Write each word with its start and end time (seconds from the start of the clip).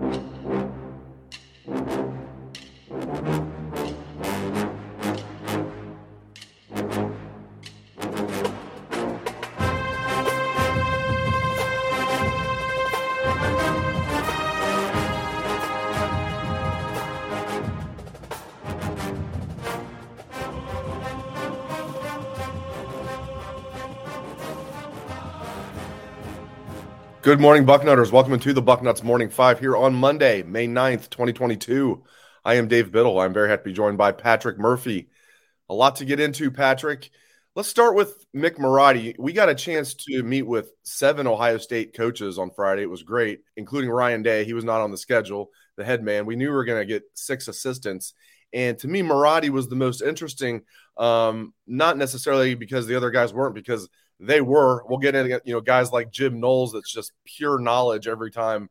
you 0.00 0.31
Good 27.22 27.40
morning, 27.40 27.64
Bucknutters. 27.64 28.10
Welcome 28.10 28.36
to 28.36 28.52
the 28.52 28.60
Bucknuts 28.60 29.04
Morning 29.04 29.30
Five 29.30 29.60
here 29.60 29.76
on 29.76 29.94
Monday, 29.94 30.42
May 30.42 30.66
9th, 30.66 31.08
2022. 31.08 32.02
I 32.44 32.54
am 32.54 32.66
Dave 32.66 32.90
Biddle. 32.90 33.20
I'm 33.20 33.32
very 33.32 33.48
happy 33.48 33.60
to 33.60 33.64
be 33.66 33.72
joined 33.72 33.96
by 33.96 34.10
Patrick 34.10 34.58
Murphy. 34.58 35.08
A 35.68 35.74
lot 35.74 35.94
to 35.96 36.04
get 36.04 36.18
into, 36.18 36.50
Patrick. 36.50 37.10
Let's 37.54 37.68
start 37.68 37.94
with 37.94 38.26
Mick 38.34 38.56
Marotti. 38.56 39.14
We 39.20 39.32
got 39.32 39.48
a 39.48 39.54
chance 39.54 39.94
to 39.94 40.24
meet 40.24 40.42
with 40.42 40.72
seven 40.82 41.28
Ohio 41.28 41.58
State 41.58 41.94
coaches 41.94 42.40
on 42.40 42.50
Friday. 42.50 42.82
It 42.82 42.90
was 42.90 43.04
great, 43.04 43.42
including 43.56 43.90
Ryan 43.90 44.22
Day. 44.22 44.42
He 44.42 44.52
was 44.52 44.64
not 44.64 44.80
on 44.80 44.90
the 44.90 44.98
schedule, 44.98 45.50
the 45.76 45.84
head 45.84 46.02
man. 46.02 46.26
We 46.26 46.34
knew 46.34 46.48
we 46.48 46.56
were 46.56 46.64
going 46.64 46.82
to 46.82 46.92
get 46.92 47.04
six 47.14 47.46
assistants. 47.46 48.14
And 48.52 48.76
to 48.80 48.88
me, 48.88 49.02
Marotti 49.02 49.50
was 49.50 49.68
the 49.68 49.76
most 49.76 50.02
interesting, 50.02 50.62
um, 50.96 51.54
not 51.68 51.96
necessarily 51.96 52.56
because 52.56 52.88
the 52.88 52.96
other 52.96 53.12
guys 53.12 53.32
weren't, 53.32 53.54
because– 53.54 53.88
they 54.26 54.40
were. 54.40 54.84
We'll 54.86 54.98
get 54.98 55.14
into 55.14 55.40
you 55.44 55.54
know 55.54 55.60
guys 55.60 55.92
like 55.92 56.10
Jim 56.10 56.40
Knowles. 56.40 56.72
That's 56.72 56.92
just 56.92 57.12
pure 57.24 57.58
knowledge 57.58 58.06
every 58.06 58.30
time 58.30 58.68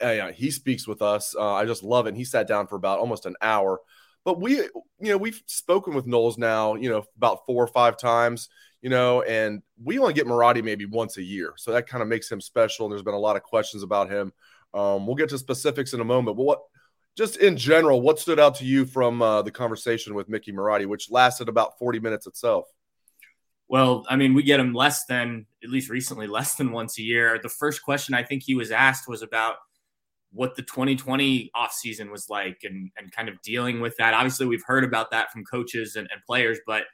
uh, 0.00 0.32
he 0.32 0.50
speaks 0.50 0.86
with 0.86 1.02
us. 1.02 1.34
Uh, 1.36 1.54
I 1.54 1.64
just 1.64 1.82
love 1.82 2.06
it. 2.06 2.10
And 2.10 2.16
he 2.16 2.24
sat 2.24 2.48
down 2.48 2.66
for 2.66 2.76
about 2.76 2.98
almost 2.98 3.26
an 3.26 3.36
hour. 3.42 3.80
But 4.24 4.40
we, 4.40 4.56
you 4.56 4.70
know, 5.00 5.16
we've 5.16 5.42
spoken 5.46 5.94
with 5.94 6.06
Knowles 6.06 6.38
now, 6.38 6.74
you 6.74 6.90
know, 6.90 7.04
about 7.16 7.46
four 7.46 7.62
or 7.62 7.68
five 7.68 7.96
times, 7.96 8.48
you 8.82 8.90
know, 8.90 9.22
and 9.22 9.62
we 9.82 9.98
only 9.98 10.12
get 10.12 10.26
Marotti 10.26 10.62
maybe 10.62 10.84
once 10.84 11.16
a 11.16 11.22
year. 11.22 11.54
So 11.56 11.72
that 11.72 11.86
kind 11.86 12.02
of 12.02 12.08
makes 12.08 12.30
him 12.30 12.40
special. 12.40 12.86
And 12.86 12.92
there's 12.92 13.02
been 13.02 13.14
a 13.14 13.18
lot 13.18 13.36
of 13.36 13.42
questions 13.42 13.82
about 13.82 14.10
him. 14.10 14.32
Um, 14.74 15.06
we'll 15.06 15.16
get 15.16 15.30
to 15.30 15.38
specifics 15.38 15.94
in 15.94 16.00
a 16.00 16.04
moment. 16.04 16.36
But 16.36 16.44
what, 16.44 16.60
just 17.16 17.38
in 17.38 17.56
general, 17.56 18.00
what 18.00 18.18
stood 18.18 18.38
out 18.38 18.56
to 18.56 18.64
you 18.64 18.84
from 18.84 19.22
uh, 19.22 19.42
the 19.42 19.50
conversation 19.50 20.14
with 20.14 20.28
Mickey 20.28 20.52
Marotti, 20.52 20.86
which 20.86 21.10
lasted 21.10 21.48
about 21.48 21.78
40 21.78 22.00
minutes 22.00 22.26
itself? 22.26 22.66
Well, 23.68 24.04
I 24.08 24.16
mean, 24.16 24.32
we 24.32 24.42
get 24.42 24.60
him 24.60 24.72
less 24.72 25.04
than, 25.04 25.46
at 25.62 25.68
least 25.68 25.90
recently, 25.90 26.26
less 26.26 26.54
than 26.54 26.72
once 26.72 26.98
a 26.98 27.02
year. 27.02 27.38
The 27.42 27.50
first 27.50 27.82
question 27.82 28.14
I 28.14 28.22
think 28.22 28.42
he 28.44 28.54
was 28.54 28.70
asked 28.70 29.08
was 29.08 29.22
about 29.22 29.56
what 30.32 30.56
the 30.56 30.62
2020 30.62 31.50
offseason 31.54 32.10
was 32.10 32.28
like 32.30 32.60
and, 32.62 32.90
and 32.96 33.12
kind 33.12 33.28
of 33.28 33.40
dealing 33.42 33.80
with 33.80 33.94
that. 33.98 34.14
Obviously, 34.14 34.46
we've 34.46 34.64
heard 34.66 34.84
about 34.84 35.10
that 35.10 35.30
from 35.30 35.44
coaches 35.44 35.96
and, 35.96 36.08
and 36.10 36.22
players, 36.26 36.58
but 36.66 36.84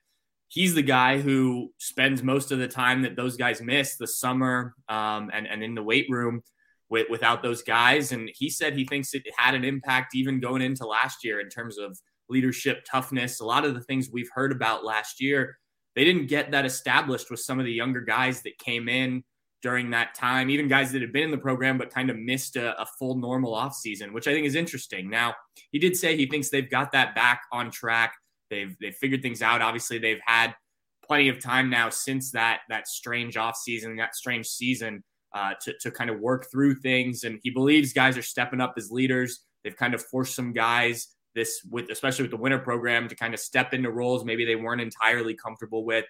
he's 0.49 0.75
the 0.75 0.83
guy 0.83 1.21
who 1.21 1.73
spends 1.79 2.23
most 2.23 2.51
of 2.51 2.59
the 2.59 2.69
time 2.69 3.03
that 3.03 3.17
those 3.17 3.37
guys 3.37 3.61
miss 3.61 3.97
the 3.97 4.07
summer 4.07 4.75
um, 4.89 5.31
and, 5.33 5.47
and 5.47 5.63
in 5.63 5.75
the 5.75 5.83
weight 5.83 6.07
room 6.11 6.43
with, 6.89 7.09
without 7.09 7.43
those 7.43 7.63
guys. 7.63 8.11
And 8.11 8.31
he 8.35 8.51
said 8.51 8.75
he 8.75 8.85
thinks 8.85 9.15
it 9.15 9.23
had 9.37 9.55
an 9.55 9.65
impact 9.65 10.15
even 10.15 10.41
going 10.41 10.63
into 10.63 10.87
last 10.87 11.25
year 11.25 11.41
in 11.41 11.49
terms 11.49 11.79
of 11.79 11.99
leadership, 12.29 12.85
toughness, 12.91 13.41
a 13.41 13.45
lot 13.45 13.65
of 13.65 13.75
the 13.75 13.83
things 13.83 14.11
we've 14.13 14.31
heard 14.35 14.53
about 14.53 14.85
last 14.85 15.21
year 15.21 15.57
they 15.95 16.05
didn't 16.05 16.27
get 16.27 16.51
that 16.51 16.65
established 16.65 17.31
with 17.31 17.41
some 17.41 17.59
of 17.59 17.65
the 17.65 17.73
younger 17.73 18.01
guys 18.01 18.43
that 18.43 18.59
came 18.59 18.89
in 18.89 19.23
during 19.63 19.91
that 19.91 20.15
time, 20.15 20.51
even 20.51 20.69
guys 20.69 20.93
that 20.93 21.01
had 21.01 21.13
been 21.13 21.23
in 21.23 21.31
the 21.31 21.39
program 21.39 21.79
but 21.79 21.89
kind 21.89 22.11
of 22.11 22.19
missed 22.19 22.57
a, 22.57 22.79
a 22.81 22.87
full 22.99 23.17
normal 23.17 23.55
offseason, 23.55 24.13
which 24.13 24.29
I 24.29 24.33
think 24.33 24.47
is 24.47 24.55
interesting. 24.55 25.09
Now, 25.09 25.35
he 25.73 25.79
did 25.79 25.97
say 25.97 26.17
he 26.17 26.27
thinks 26.27 26.51
they've 26.51 26.71
got 26.71 26.93
that 26.93 27.15
back 27.15 27.43
on 27.51 27.71
track. 27.71 28.15
They've 28.51 28.77
they've 28.81 28.95
figured 28.95 29.23
things 29.23 29.41
out. 29.41 29.63
Obviously, 29.63 29.99
they've 29.99 30.21
had 30.27 30.55
plenty 31.03 31.29
of 31.29 31.41
time 31.41 31.71
now 31.71 31.89
since 31.89 32.31
that 32.33 32.61
that 32.69 32.89
strange 32.89 33.37
offseason, 33.37 33.97
that 33.97 34.15
strange 34.15 34.47
season, 34.47 35.03
uh, 35.35 35.55
to, 35.63 35.73
to 35.81 35.91
kind 35.91 36.11
of 36.11 36.21
work 36.21 36.47
through 36.51 36.75
things. 36.77 37.25
And 37.25 37.41
he 37.43 37.51
believes 37.51 37.93
guys 37.93 38.19
are 38.19 38.23
stepping 38.23 38.61
up 38.61 38.75
as 38.77 38.91
leaders. 38.91 39.41
They've 39.63 39.77
kind 39.77 39.95
of 39.95 40.05
forced 40.05 40.35
some 40.35 40.53
guys 40.53 41.09
this 41.35 41.61
with 41.71 41.91
especially 41.91 42.23
with 42.23 42.31
the 42.31 42.37
winter 42.37 42.59
program 42.59 43.09
to 43.09 43.15
kind 43.15 43.35
of 43.35 43.41
step 43.41 43.75
into 43.75 43.91
roles 43.91 44.25
maybe 44.25 44.45
they 44.45 44.57
weren't 44.57 44.81
entirely 44.81 45.35
comfortable 45.35 45.85
with. 45.85 46.05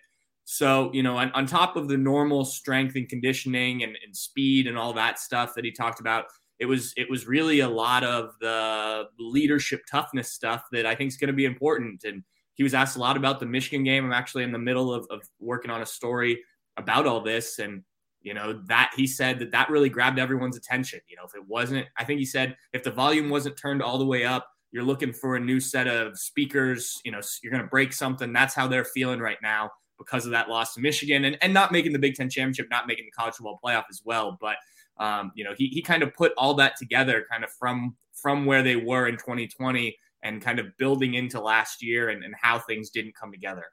So, 0.44 0.90
you 0.92 1.02
know, 1.02 1.16
on, 1.16 1.30
on 1.32 1.46
top 1.46 1.76
of 1.76 1.88
the 1.88 1.96
normal 1.96 2.44
strength 2.44 2.96
and 2.96 3.08
conditioning 3.08 3.82
and, 3.82 3.96
and 4.04 4.14
speed 4.14 4.66
and 4.66 4.76
all 4.76 4.92
that 4.92 5.18
stuff 5.18 5.54
that 5.54 5.64
he 5.64 5.72
talked 5.72 6.00
about, 6.00 6.26
it 6.58 6.66
was 6.66 6.92
it 6.96 7.10
was 7.10 7.26
really 7.26 7.60
a 7.60 7.68
lot 7.68 8.04
of 8.04 8.34
the 8.40 9.04
leadership 9.18 9.82
toughness 9.90 10.30
stuff 10.32 10.64
that 10.72 10.86
I 10.86 10.94
think 10.94 11.08
is 11.08 11.16
going 11.16 11.28
to 11.28 11.34
be 11.34 11.46
important. 11.46 12.04
And 12.04 12.22
he 12.54 12.62
was 12.62 12.74
asked 12.74 12.96
a 12.96 13.00
lot 13.00 13.16
about 13.16 13.40
the 13.40 13.46
Michigan 13.46 13.84
game. 13.84 14.04
I'm 14.04 14.12
actually 14.12 14.44
in 14.44 14.52
the 14.52 14.58
middle 14.58 14.92
of, 14.92 15.06
of 15.10 15.22
working 15.40 15.70
on 15.70 15.82
a 15.82 15.86
story 15.86 16.40
about 16.76 17.06
all 17.06 17.20
this. 17.20 17.58
And, 17.58 17.82
you 18.20 18.34
know, 18.34 18.60
that 18.66 18.92
he 18.96 19.06
said 19.06 19.38
that 19.40 19.50
that 19.50 19.70
really 19.70 19.88
grabbed 19.88 20.18
everyone's 20.18 20.56
attention. 20.56 21.00
You 21.08 21.16
know, 21.16 21.24
if 21.24 21.34
it 21.34 21.46
wasn't, 21.46 21.86
I 21.96 22.04
think 22.04 22.20
he 22.20 22.26
said 22.26 22.56
if 22.72 22.84
the 22.84 22.92
volume 22.92 23.30
wasn't 23.30 23.56
turned 23.56 23.82
all 23.82 23.98
the 23.98 24.06
way 24.06 24.24
up, 24.24 24.46
you're 24.74 24.82
looking 24.82 25.12
for 25.12 25.36
a 25.36 25.40
new 25.40 25.60
set 25.60 25.86
of 25.86 26.18
speakers, 26.18 27.00
you 27.04 27.12
know, 27.12 27.20
you're 27.42 27.52
going 27.52 27.62
to 27.62 27.68
break 27.68 27.92
something. 27.92 28.32
That's 28.32 28.56
how 28.56 28.66
they're 28.66 28.84
feeling 28.84 29.20
right 29.20 29.38
now 29.40 29.70
because 30.00 30.26
of 30.26 30.32
that 30.32 30.48
loss 30.48 30.74
to 30.74 30.80
Michigan 30.80 31.26
and, 31.26 31.38
and 31.40 31.54
not 31.54 31.70
making 31.70 31.92
the 31.92 31.98
Big 32.00 32.16
Ten 32.16 32.28
championship, 32.28 32.66
not 32.72 32.88
making 32.88 33.04
the 33.04 33.12
college 33.12 33.34
football 33.34 33.60
playoff 33.64 33.84
as 33.88 34.02
well. 34.04 34.36
But, 34.40 34.56
um, 34.98 35.30
you 35.36 35.44
know, 35.44 35.52
he, 35.56 35.68
he 35.68 35.80
kind 35.80 36.02
of 36.02 36.12
put 36.12 36.32
all 36.36 36.54
that 36.54 36.74
together 36.76 37.24
kind 37.30 37.44
of 37.44 37.50
from, 37.52 37.94
from 38.20 38.46
where 38.46 38.64
they 38.64 38.74
were 38.74 39.06
in 39.06 39.14
2020 39.14 39.96
and 40.24 40.42
kind 40.42 40.58
of 40.58 40.66
building 40.76 41.14
into 41.14 41.40
last 41.40 41.80
year 41.80 42.08
and, 42.08 42.24
and 42.24 42.34
how 42.42 42.58
things 42.58 42.90
didn't 42.90 43.14
come 43.14 43.30
together. 43.30 43.66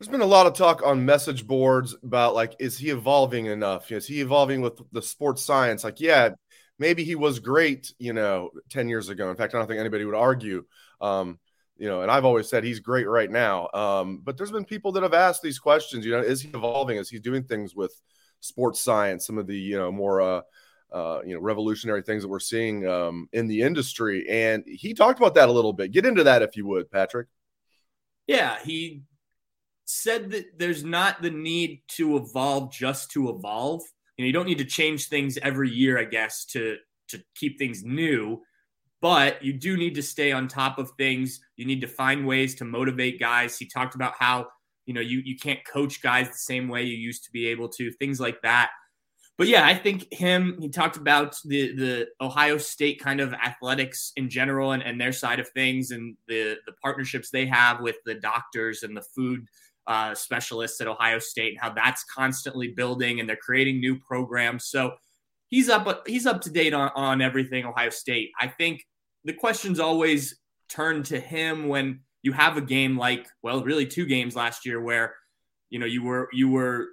There's 0.00 0.08
been 0.08 0.20
a 0.20 0.26
lot 0.26 0.46
of 0.46 0.54
talk 0.54 0.82
on 0.84 1.06
message 1.06 1.46
boards 1.46 1.94
about 2.02 2.34
like, 2.34 2.56
is 2.58 2.76
he 2.76 2.90
evolving 2.90 3.46
enough? 3.46 3.92
Is 3.92 4.06
he 4.06 4.20
evolving 4.20 4.62
with 4.62 4.80
the 4.90 5.00
sports 5.00 5.42
science? 5.42 5.84
Like, 5.84 6.00
yeah, 6.00 6.30
maybe 6.78 7.04
he 7.04 7.14
was 7.14 7.38
great, 7.38 7.92
you 7.98 8.12
know, 8.12 8.50
10 8.70 8.88
years 8.88 9.08
ago. 9.08 9.30
In 9.30 9.36
fact, 9.36 9.54
I 9.54 9.58
don't 9.58 9.66
think 9.66 9.80
anybody 9.80 10.04
would 10.04 10.14
argue. 10.14 10.64
Um, 11.00 11.38
you 11.78 11.88
know, 11.88 12.00
and 12.02 12.10
I've 12.10 12.24
always 12.24 12.48
said 12.48 12.64
he's 12.64 12.80
great 12.80 13.06
right 13.06 13.30
now. 13.30 13.68
Um, 13.74 14.22
but 14.24 14.36
there's 14.36 14.50
been 14.50 14.64
people 14.64 14.92
that 14.92 15.02
have 15.02 15.12
asked 15.14 15.42
these 15.42 15.58
questions, 15.58 16.06
you 16.06 16.12
know, 16.12 16.20
is 16.20 16.40
he 16.40 16.48
evolving? 16.48 16.96
Is 16.96 17.10
he 17.10 17.18
doing 17.18 17.44
things 17.44 17.74
with 17.74 18.00
sports 18.40 18.80
science, 18.80 19.26
some 19.26 19.36
of 19.36 19.46
the, 19.46 19.56
you 19.56 19.76
know, 19.76 19.92
more 19.92 20.22
uh, 20.22 20.40
uh, 20.92 21.20
you 21.24 21.34
know, 21.34 21.40
revolutionary 21.40 22.02
things 22.02 22.22
that 22.22 22.28
we're 22.28 22.38
seeing 22.38 22.86
um, 22.86 23.28
in 23.32 23.46
the 23.46 23.62
industry. 23.62 24.28
And 24.28 24.64
he 24.66 24.94
talked 24.94 25.18
about 25.18 25.34
that 25.34 25.48
a 25.48 25.52
little 25.52 25.72
bit. 25.72 25.92
Get 25.92 26.06
into 26.06 26.24
that 26.24 26.42
if 26.42 26.56
you 26.56 26.66
would, 26.66 26.90
Patrick. 26.90 27.28
Yeah, 28.26 28.56
he 28.64 29.02
said 29.84 30.30
that 30.30 30.58
there's 30.58 30.84
not 30.84 31.22
the 31.22 31.30
need 31.30 31.82
to 31.88 32.16
evolve 32.16 32.72
just 32.72 33.10
to 33.12 33.28
evolve 33.30 33.82
you 34.16 34.24
know 34.24 34.26
you 34.26 34.32
don't 34.32 34.46
need 34.46 34.58
to 34.58 34.64
change 34.64 35.08
things 35.08 35.38
every 35.42 35.70
year 35.70 35.98
i 35.98 36.04
guess 36.04 36.44
to 36.44 36.76
to 37.08 37.22
keep 37.34 37.58
things 37.58 37.84
new 37.84 38.40
but 39.02 39.44
you 39.44 39.52
do 39.52 39.76
need 39.76 39.94
to 39.96 40.02
stay 40.02 40.32
on 40.32 40.48
top 40.48 40.78
of 40.78 40.90
things. 40.92 41.40
You 41.56 41.66
need 41.66 41.80
to 41.82 41.86
find 41.86 42.26
ways 42.26 42.54
to 42.56 42.64
motivate 42.64 43.20
guys. 43.20 43.58
He 43.58 43.66
talked 43.66 43.94
about 43.94 44.14
how 44.18 44.48
you 44.86 44.94
know 44.94 45.00
you 45.00 45.20
you 45.24 45.36
can't 45.36 45.60
coach 45.64 46.00
guys 46.02 46.28
the 46.28 46.34
same 46.34 46.68
way 46.68 46.82
you 46.84 46.96
used 46.96 47.24
to 47.24 47.32
be 47.32 47.46
able 47.48 47.68
to 47.70 47.90
things 47.92 48.20
like 48.20 48.40
that. 48.42 48.70
But 49.38 49.48
yeah 49.48 49.66
i 49.66 49.74
think 49.74 50.10
him 50.12 50.56
he 50.60 50.70
talked 50.70 50.96
about 50.96 51.38
the 51.44 51.76
the 51.76 52.06
ohio 52.22 52.56
state 52.56 52.98
kind 52.98 53.20
of 53.20 53.34
athletics 53.34 54.12
in 54.16 54.30
general 54.30 54.72
and, 54.72 54.82
and 54.82 54.98
their 54.98 55.12
side 55.12 55.40
of 55.40 55.48
things 55.50 55.90
and 55.90 56.16
the 56.26 56.56
the 56.64 56.72
partnerships 56.82 57.28
they 57.28 57.44
have 57.44 57.80
with 57.82 57.96
the 58.06 58.14
doctors 58.14 58.82
and 58.82 58.96
the 58.96 59.02
food 59.02 59.46
uh, 59.86 60.14
specialists 60.14 60.80
at 60.80 60.88
Ohio 60.88 61.18
State 61.18 61.52
and 61.52 61.60
how 61.60 61.72
that's 61.72 62.04
constantly 62.04 62.68
building 62.68 63.20
and 63.20 63.28
they're 63.28 63.36
creating 63.36 63.80
new 63.80 63.98
programs. 64.00 64.66
So 64.66 64.92
he's 65.48 65.68
up 65.68 66.06
he's 66.06 66.26
up 66.26 66.40
to 66.42 66.50
date 66.50 66.74
on, 66.74 66.90
on 66.94 67.22
everything 67.22 67.64
Ohio 67.64 67.90
State. 67.90 68.30
I 68.40 68.48
think 68.48 68.84
the 69.24 69.32
questions 69.32 69.80
always 69.80 70.38
turn 70.68 71.02
to 71.04 71.20
him 71.20 71.68
when 71.68 72.00
you 72.22 72.32
have 72.32 72.56
a 72.56 72.60
game 72.60 72.98
like 72.98 73.28
well 73.42 73.62
really 73.62 73.86
two 73.86 74.06
games 74.06 74.34
last 74.34 74.66
year 74.66 74.80
where 74.80 75.14
you 75.70 75.78
know 75.78 75.86
you 75.86 76.02
were 76.02 76.28
you 76.32 76.48
were 76.48 76.88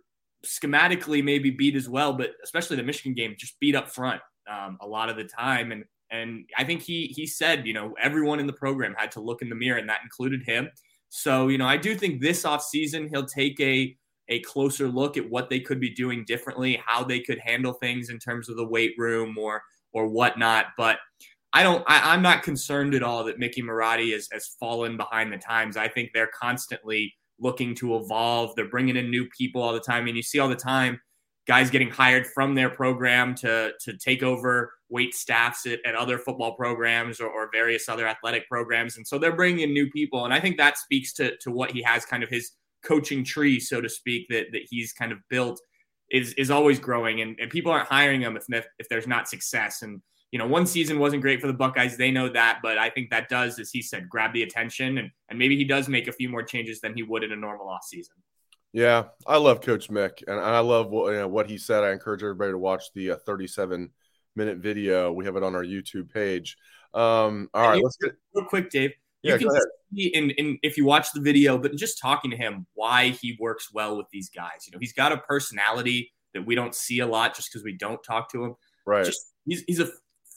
schematically 0.46 1.24
maybe 1.24 1.50
beat 1.50 1.76
as 1.76 1.90
well 1.90 2.14
but 2.14 2.32
especially 2.44 2.76
the 2.76 2.84
Michigan 2.84 3.14
game 3.14 3.36
just 3.38 3.60
beat 3.60 3.76
up 3.76 3.90
front 3.90 4.22
um, 4.52 4.78
a 4.82 4.88
lot 4.88 5.10
of 5.10 5.16
the 5.16 5.24
time 5.24 5.72
and 5.72 5.86
and 6.12 6.46
I 6.56 6.64
think 6.64 6.82
he 6.82 7.08
he 7.08 7.26
said 7.26 7.66
you 7.66 7.74
know 7.74 7.96
everyone 8.00 8.40
in 8.40 8.46
the 8.46 8.54
program 8.54 8.94
had 8.96 9.12
to 9.14 9.22
look 9.22 9.42
in 9.42 9.50
the 9.50 9.56
mirror 9.56 9.80
and 9.80 9.90
that 9.90 10.02
included 10.04 10.44
him 10.44 10.70
so, 11.16 11.48
you 11.48 11.60
know, 11.60 11.68
I 11.68 11.78
do 11.78 11.94
think 11.94 12.22
this 12.22 12.42
offseason 12.42 13.08
he'll 13.08 13.28
take 13.28 13.60
a 13.60 13.96
a 14.30 14.40
closer 14.40 14.88
look 14.88 15.16
at 15.16 15.30
what 15.30 15.48
they 15.48 15.60
could 15.60 15.80
be 15.80 15.94
doing 15.94 16.26
differently, 16.26 16.82
how 16.84 17.04
they 17.04 17.20
could 17.20 17.38
handle 17.38 17.74
things 17.74 18.10
in 18.10 18.18
terms 18.18 18.50
of 18.50 18.56
the 18.56 18.68
weight 18.68 18.96
room 18.98 19.38
or 19.38 19.62
or 19.94 20.08
whatnot. 20.08 20.68
But 20.76 20.98
I 21.54 21.62
don't 21.62 21.84
I, 21.86 22.16
am 22.16 22.24
not 22.24 22.42
concerned 22.42 22.96
at 22.96 23.04
all 23.04 23.24
that 23.26 23.38
Mickey 23.38 23.62
Marotti 23.62 24.12
has, 24.14 24.28
has 24.32 24.56
fallen 24.60 24.98
behind 24.98 25.32
the 25.32 25.38
times. 25.38 25.78
I 25.78 25.88
think 25.88 26.10
they're 26.16 26.32
constantly 26.34 27.14
looking 27.40 27.76
to 27.76 27.96
evolve. 27.96 28.56
They're 28.56 28.68
bringing 28.68 28.96
in 28.96 29.12
new 29.12 29.28
people 29.38 29.62
all 29.62 29.74
the 29.74 29.80
time. 29.80 30.08
And 30.08 30.18
you 30.18 30.24
see 30.24 30.40
all 30.40 30.50
the 30.50 30.56
time, 30.56 31.00
guys 31.46 31.70
getting 31.70 31.90
hired 31.90 32.26
from 32.28 32.56
their 32.56 32.70
program 32.70 33.36
to 33.36 33.72
to 33.82 33.98
take 33.98 34.24
over 34.24 34.74
weight 34.90 35.14
staffs 35.14 35.66
at, 35.66 35.80
at 35.86 35.96
other 35.96 36.18
football 36.18 36.56
programs 36.56 37.20
or, 37.20 37.28
or, 37.28 37.50
various 37.52 37.90
other 37.90 38.08
athletic 38.08 38.48
programs. 38.48 38.98
And 38.98 39.08
so 39.08 39.18
they're 39.18 39.36
bringing 39.36 39.62
in 39.62 39.74
new 39.74 39.90
people. 39.90 40.26
And 40.26 40.34
i 40.34 40.40
think 40.40 40.58
that 40.58 40.78
speaks 40.78 41.14
to 41.14 41.36
to 41.38 41.52
what 41.52 41.72
he 41.72 41.82
has 41.82 42.06
kind 42.06 42.24
of 42.24 42.30
his 42.30 42.52
coaching 42.86 43.24
tree 43.24 43.60
so 43.60 43.80
to 43.80 43.88
speak 43.90 44.28
that 44.30 44.48
that 44.52 44.64
he's 44.70 44.92
kind 44.92 45.12
of 45.12 45.20
built 45.30 45.60
is 46.12 46.34
is 46.34 46.52
always 46.52 46.80
growing. 46.80 47.22
And, 47.22 47.38
and 47.40 47.50
people 47.50 47.72
aren't 47.72 47.90
hiring 47.90 48.22
him 48.22 48.38
if 48.38 48.66
if 48.80 48.90
there's 48.90 49.08
not 49.08 49.28
success. 49.28 49.82
And 49.82 50.02
you 50.32 50.40
know 50.40 50.48
one 50.48 50.66
season 50.66 51.00
wasn't 51.00 51.22
great 51.22 51.42
for 51.42 51.48
the 51.48 51.54
buckeyes. 51.54 51.98
They 51.98 52.12
know 52.12 52.30
that. 52.30 52.60
But 52.64 52.78
i 52.78 52.90
think 52.90 53.10
that 53.10 53.30
does 53.30 53.60
as 53.60 53.72
he 53.72 53.82
said 53.82 54.08
grab 54.08 54.34
the 54.34 54.44
attention. 54.44 54.98
And, 55.00 55.10
and 55.30 55.38
maybe 55.38 55.58
he 55.58 55.66
does 55.66 55.90
make 55.90 56.08
a 56.08 56.14
few 56.14 56.30
more 56.30 56.44
changes 56.44 56.80
than 56.80 56.96
he 56.96 57.04
would 57.04 57.24
in 57.24 57.32
a 57.32 57.36
normal 57.36 57.68
off 57.68 57.84
season 57.84 58.16
yeah, 58.74 59.06
I 59.28 59.38
love 59.38 59.62
Coach 59.62 59.90
Mick, 59.90 60.24
and 60.28 60.40
I 60.40 60.60
love 60.60 60.90
what, 60.90 61.14
you 61.14 61.20
know, 61.20 61.28
what 61.28 61.48
he 61.48 61.60
said. 61.60 61.84
I 61.84 61.92
encourage 61.92 62.24
everybody 62.24 62.52
to 62.52 62.58
watch 62.58 62.86
the 62.96 63.12
uh, 63.12 63.18
37 63.18 63.92
minute 64.36 64.58
video. 64.58 65.12
We 65.12 65.26
have 65.26 65.36
it 65.36 65.44
on 65.44 65.54
our 65.54 65.64
YouTube 65.64 66.12
page. 66.12 66.58
Um, 66.96 67.50
all 67.54 67.70
right, 67.70 67.82
let's 67.82 67.98
get 67.98 68.14
real 68.34 68.46
quick, 68.46 68.72
Dave. 68.72 68.92
You 69.22 69.32
yeah, 69.32 69.38
can 69.38 69.50
see 69.94 70.08
in, 70.08 70.32
in 70.32 70.58
if 70.64 70.76
you 70.76 70.86
watch 70.86 71.08
the 71.14 71.22
video, 71.22 71.60
but 71.60 71.76
just 71.76 72.00
talking 72.00 72.32
to 72.32 72.38
him, 72.38 72.66
why 72.74 73.10
he 73.10 73.38
works 73.40 73.72
well 73.72 73.96
with 73.96 74.08
these 74.12 74.30
guys. 74.30 74.66
You 74.66 74.72
know, 74.72 74.80
he's 74.80 74.94
got 74.94 75.12
a 75.12 75.18
personality 75.18 76.12
that 76.34 76.44
we 76.44 76.56
don't 76.56 76.74
see 76.74 77.00
a 77.00 77.08
lot 77.08 77.36
just 77.36 77.52
because 77.52 77.64
we 77.64 77.74
don't 77.74 78.04
talk 78.04 78.32
to 78.32 78.44
him. 78.44 78.56
Right. 78.88 79.06
Just 79.06 79.34
he's 79.46 79.64
he's 79.68 79.80
a 79.80 79.90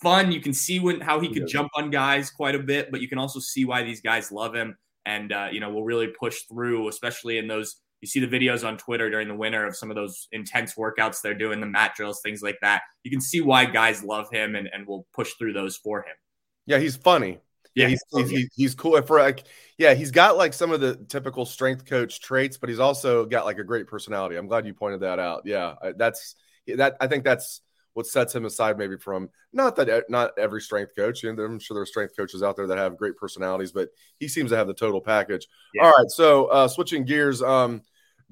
fun. 0.03 0.31
You 0.31 0.43
can 0.43 0.53
see 0.53 0.79
when 0.79 1.01
how 1.01 1.21
he 1.21 1.33
could 1.33 1.47
jump 1.49 1.71
on 1.75 1.91
guys 1.91 2.31
quite 2.31 2.55
a 2.55 2.61
bit, 2.61 2.91
but 2.91 3.01
you 3.01 3.09
can 3.09 3.19
also 3.19 3.41
see 3.41 3.65
why 3.65 3.83
these 3.83 4.03
guys 4.03 4.31
love 4.31 4.55
him, 4.55 4.77
and 5.07 5.33
uh, 5.33 5.49
you 5.51 5.61
know 5.61 5.71
will 5.71 5.85
really 5.85 6.09
push 6.09 6.43
through, 6.43 6.89
especially 6.89 7.39
in 7.39 7.49
those 7.49 7.77
you 8.01 8.09
see 8.09 8.21
the 8.21 8.27
videos 8.27 8.67
on 8.67 8.77
Twitter 8.77 9.11
during 9.11 9.29
the 9.29 9.35
winter 9.35 9.67
of 9.67 9.77
some 9.77 9.91
of 9.91 9.97
those 9.97 10.29
intense 10.33 10.75
workouts 10.75 11.21
they're 11.23 11.35
doing, 11.35 11.61
the 11.61 11.67
mat 11.67 11.95
drills, 11.97 12.21
things 12.23 12.43
like 12.43 12.59
that. 12.63 12.83
You 13.03 13.11
can 13.11 13.21
see 13.21 13.41
why 13.41 13.65
guys 13.65 14.03
love 14.03 14.29
him 14.31 14.55
and, 14.55 14.69
and 14.73 14.87
will 14.87 15.07
push 15.15 15.33
through 15.39 15.55
those 15.55 15.77
for 15.77 16.01
him. 16.01 16.15
Yeah, 16.67 16.79
he's 16.79 16.97
funny. 16.97 17.39
Yeah, 17.75 17.89
he's, 17.89 18.03
he's, 18.11 18.31
he's, 18.31 18.49
he's 18.57 18.75
cool 18.75 19.01
for 19.03 19.21
like 19.21 19.45
yeah, 19.77 19.93
he's 19.93 20.11
got 20.11 20.39
like 20.39 20.55
some 20.55 20.73
of 20.73 20.81
the 20.81 20.97
typical 21.09 21.45
strength 21.45 21.85
coach 21.85 22.23
traits, 22.23 22.57
but 22.57 22.71
he's 22.71 22.79
also 22.79 23.27
got 23.27 23.45
like 23.45 23.59
a 23.59 23.65
great 23.65 23.87
personality. 23.87 24.37
I'm 24.37 24.47
glad 24.47 24.67
you 24.67 24.73
pointed 24.73 25.01
that 25.01 25.19
out. 25.19 25.43
Yeah, 25.45 25.75
that's 25.97 26.37
that. 26.67 26.97
I 27.01 27.07
think 27.07 27.25
that's 27.25 27.61
what 27.97 28.07
sets 28.07 28.35
him 28.35 28.45
aside 28.45 28.77
maybe 28.77 28.97
from 28.99 29.31
not 29.53 29.75
that 29.77 30.05
not 30.11 30.39
every 30.39 30.61
strength 30.61 30.95
coach. 30.95 31.25
And 31.25 31.39
I'm 31.39 31.59
sure 31.59 31.75
there 31.75 31.83
are 31.83 31.87
strength 31.87 32.15
coaches 32.17 32.43
out 32.43 32.55
there 32.55 32.67
that 32.67 32.79
have 32.79 32.99
great 32.99 33.17
personalities, 33.17 33.73
but 33.73 33.89
he 34.21 34.29
seems 34.29 34.51
to 34.51 34.57
have 34.57 34.67
the 34.67 34.75
total 34.75 35.01
package. 35.01 35.49
Yeah. 35.75 35.85
All 35.85 35.93
right, 35.97 36.11
so 36.11 36.47
uh, 36.47 36.69
switching 36.69 37.05
gears. 37.05 37.43
Um, 37.43 37.83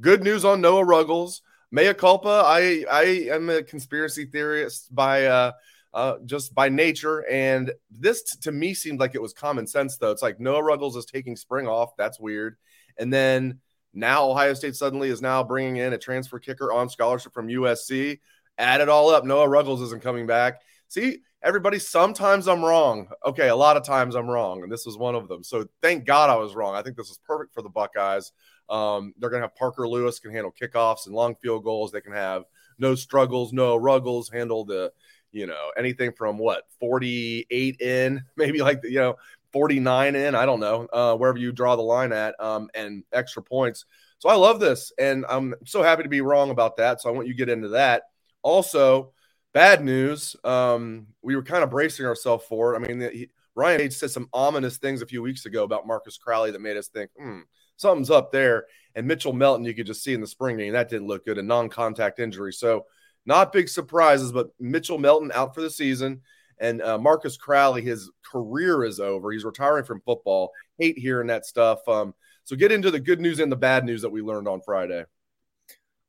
Good 0.01 0.25
news 0.25 0.45
on 0.45 0.61
Noah 0.61 0.85
Ruggles. 0.85 1.43
Mea 1.71 1.95
culpa. 1.95 2.43
I 2.45 2.85
I 2.91 3.03
am 3.31 3.49
a 3.49 3.63
conspiracy 3.63 4.25
theorist 4.27 4.93
by 4.93 5.27
uh, 5.27 5.53
uh, 5.93 6.17
just 6.25 6.55
by 6.55 6.69
nature, 6.69 7.25
and 7.31 7.73
this 7.91 8.25
t- 8.25 8.39
to 8.43 8.53
me 8.53 8.75
seemed 8.75 8.99
like 8.99 9.15
it 9.15 9.23
was 9.23 9.33
common 9.33 9.67
sense. 9.67 9.97
Though 9.97 10.11
it's 10.11 10.23
like 10.23 10.41
Noah 10.41 10.65
Ruggles 10.65 10.97
is 10.97 11.05
taking 11.05 11.37
spring 11.37 11.69
off. 11.69 11.97
That's 11.97 12.19
weird. 12.19 12.57
And 12.99 13.13
then 13.13 13.61
now 13.93 14.29
Ohio 14.29 14.55
State 14.55 14.75
suddenly 14.75 15.11
is 15.11 15.23
now 15.23 15.45
bringing 15.45 15.77
in 15.77 15.93
a 15.93 15.99
transfer 15.99 16.41
kicker 16.41 16.73
on 16.73 16.89
scholarship 16.89 17.33
from 17.33 17.47
USC. 17.47 18.19
Add 18.59 18.81
it 18.81 18.89
all 18.89 19.11
up. 19.11 19.25
Noah 19.25 19.49
Ruggles 19.49 19.83
isn't 19.83 20.03
coming 20.03 20.27
back. 20.27 20.61
See, 20.89 21.19
everybody, 21.43 21.79
sometimes 21.79 22.47
I'm 22.49 22.65
wrong. 22.65 23.09
Okay, 23.27 23.49
a 23.49 23.57
lot 23.57 23.77
of 23.77 23.85
times 23.85 24.15
I'm 24.15 24.29
wrong, 24.29 24.63
and 24.63 24.71
this 24.71 24.87
was 24.87 24.97
one 24.97 25.15
of 25.15 25.29
them. 25.29 25.43
So 25.43 25.67
thank 25.83 26.05
God 26.05 26.31
I 26.31 26.37
was 26.37 26.55
wrong. 26.55 26.75
I 26.75 26.83
think 26.83 26.97
this 26.97 27.11
is 27.11 27.19
perfect 27.27 27.53
for 27.53 27.63
the 27.63 27.69
Buckeyes. 27.69 28.33
Um, 28.69 29.13
they're 29.19 29.31
going 29.31 29.43
to 29.43 29.49
have 29.49 29.57
Parker 29.57 29.89
Lewis 29.89 30.19
can 30.19 30.33
handle 30.33 30.53
kickoffs 30.53 31.07
and 31.07 31.15
long 31.15 31.35
field 31.43 31.65
goals. 31.65 31.91
They 31.91 32.01
can 32.01 32.13
have 32.13 32.45
no 32.79 32.95
struggles, 32.95 33.53
no 33.53 33.77
ruggles, 33.77 34.31
handle 34.31 34.65
the, 34.65 34.93
you 35.33 35.47
know, 35.47 35.71
anything 35.77 36.13
from 36.13 36.39
what 36.39 36.65
48 36.81 37.81
in, 37.81 38.23
maybe 38.37 38.61
like 38.61 38.81
the, 38.83 38.91
you 38.91 38.99
know 38.99 39.17
49 39.53 40.17
in. 40.17 40.35
I 40.35 40.47
don't 40.47 40.61
know 40.61 40.89
uh, 40.93 41.15
wherever 41.17 41.39
you 41.39 41.53
draw 41.53 41.77
the 41.77 41.83
line 41.83 42.13
at, 42.13 42.35
um, 42.41 42.69
and 42.75 43.05
extra 43.13 43.43
points. 43.43 43.85
So 44.19 44.29
I 44.29 44.35
love 44.35 44.59
this, 44.59 44.93
and 44.99 45.25
I'm 45.29 45.55
so 45.67 45.83
happy 45.83 46.03
to 46.03 46.09
be 46.09 46.23
wrong 46.23 46.51
about 46.51 46.77
that. 46.79 47.01
So 47.01 47.09
I 47.09 47.13
want 47.13 47.27
you 47.27 47.35
to 47.35 47.39
get 47.39 47.49
into 47.49 47.69
that. 47.69 48.05
Also, 48.45 49.13
bad 49.55 49.83
news. 49.83 50.37
Um, 50.45 51.07
we 51.23 51.35
were 51.35 51.43
kind 51.43 51.65
of 51.65 51.71
bracing 51.71 52.05
ourselves 52.05 52.45
for 52.47 52.75
it. 52.75 52.77
I 52.77 52.87
mean, 52.87 53.01
he, 53.11 53.31
Ryan 53.55 53.81
H 53.81 53.95
said 53.95 54.11
some 54.11 54.29
ominous 54.35 54.77
things 54.77 55.01
a 55.01 55.07
few 55.07 55.23
weeks 55.23 55.47
ago 55.47 55.65
about 55.65 55.87
Marcus 55.87 56.19
Crowley 56.19 56.51
that 56.51 56.61
made 56.61 56.77
us 56.77 56.89
think, 56.89 57.11
hmm, 57.19 57.41
something's 57.77 58.11
up 58.11 58.33
there. 58.33 58.67
And 58.95 59.07
Mitchell 59.07 59.33
Melton, 59.33 59.65
you 59.65 59.75
could 59.75 59.87
just 59.87 60.05
see 60.05 60.13
in 60.13 60.21
the 60.21 60.27
spring 60.27 60.59
game, 60.59 60.75
that 60.75 60.91
didn't 60.91 61.09
look 61.09 61.25
good, 61.25 61.39
a 61.39 61.43
non 61.43 61.69
contact 61.69 62.21
injury. 62.21 62.53
So, 62.53 62.87
not 63.27 63.53
big 63.53 63.71
surprises, 63.71 64.31
but 64.31 64.51
Mitchell 64.61 64.99
Melton 64.99 65.33
out 65.35 65.55
for 65.55 65.63
the 65.63 65.71
season. 65.71 66.21
And 66.59 66.83
uh, 66.83 66.99
Marcus 66.99 67.37
Crowley, 67.37 67.83
his 67.83 68.11
career 68.31 68.85
is 68.85 69.01
over. 69.01 69.33
He's 69.33 69.45
retiring 69.45 69.85
from 69.85 70.03
football. 70.03 70.53
Hate 70.79 70.99
hearing 70.99 71.29
that 71.29 71.47
stuff. 71.47 71.81
Um, 71.89 72.15
so, 72.45 72.57
get 72.57 72.73
into 72.73 72.91
the 72.91 73.01
good 73.01 73.21
news 73.21 73.41
and 73.41 73.51
the 73.51 73.57
bad 73.57 73.85
news 73.85 74.03
that 74.03 74.11
we 74.11 74.21
learned 74.21 74.49
on 74.49 74.61
Friday. 74.61 75.05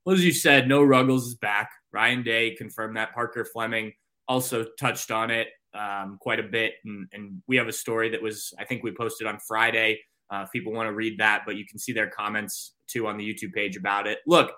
Well, 0.04 0.16
as 0.16 0.24
you 0.24 0.34
said, 0.34 0.68
Noah 0.68 0.86
Ruggles 0.86 1.28
is 1.28 1.36
back. 1.36 1.72
Ryan 1.96 2.24
Day 2.24 2.56
confirmed 2.56 2.98
that. 2.98 3.14
Parker 3.14 3.46
Fleming 3.46 3.94
also 4.28 4.66
touched 4.78 5.12
on 5.12 5.32
it 5.32 5.48
um, 5.74 6.18
quite 6.20 6.40
a 6.40 6.44
bit. 6.44 6.74
And, 6.84 7.08
and 7.14 7.42
we 7.48 7.56
have 7.56 7.68
a 7.68 7.74
story 7.74 8.10
that 8.10 8.22
was, 8.22 8.54
I 8.60 8.66
think 8.66 8.84
we 8.84 8.92
posted 8.92 9.28
on 9.28 9.40
Friday 9.40 10.02
uh, 10.32 10.44
if 10.46 10.52
people 10.52 10.74
want 10.74 10.88
to 10.88 10.94
read 10.94 11.20
that, 11.20 11.44
but 11.46 11.56
you 11.56 11.66
can 11.66 11.80
see 11.80 11.94
their 11.94 12.10
comments 12.10 12.74
too 12.88 13.08
on 13.08 13.18
the 13.18 13.24
YouTube 13.24 13.54
page 13.54 13.78
about 13.78 14.08
it. 14.08 14.20
Look, 14.28 14.52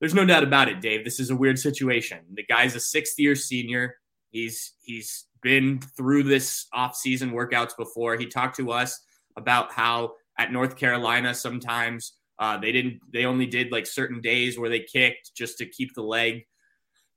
there's 0.00 0.14
no 0.14 0.24
doubt 0.24 0.42
about 0.42 0.68
it, 0.68 0.80
Dave. 0.80 1.04
This 1.04 1.18
is 1.18 1.30
a 1.30 1.36
weird 1.36 1.58
situation. 1.58 2.18
The 2.34 2.44
guy's 2.44 2.76
a 2.76 2.80
sixth 2.80 3.18
year 3.18 3.34
senior. 3.34 3.96
He's 4.30 4.74
he's 4.82 5.26
been 5.42 5.80
through 5.96 6.24
this 6.24 6.66
off-season 6.72 7.30
workouts 7.30 7.76
before. 7.76 8.16
He 8.16 8.26
talked 8.26 8.56
to 8.56 8.72
us 8.72 9.00
about 9.36 9.72
how 9.72 10.12
at 10.38 10.52
North 10.52 10.76
Carolina 10.76 11.34
sometimes 11.34 12.14
uh, 12.38 12.58
they 12.58 12.72
didn't 12.72 12.98
they 13.12 13.24
only 13.24 13.46
did 13.46 13.72
like 13.72 13.86
certain 13.86 14.20
days 14.20 14.58
where 14.58 14.68
they 14.68 14.80
kicked 14.80 15.32
just 15.34 15.56
to 15.58 15.66
keep 15.66 15.94
the 15.94 16.02
leg 16.02 16.44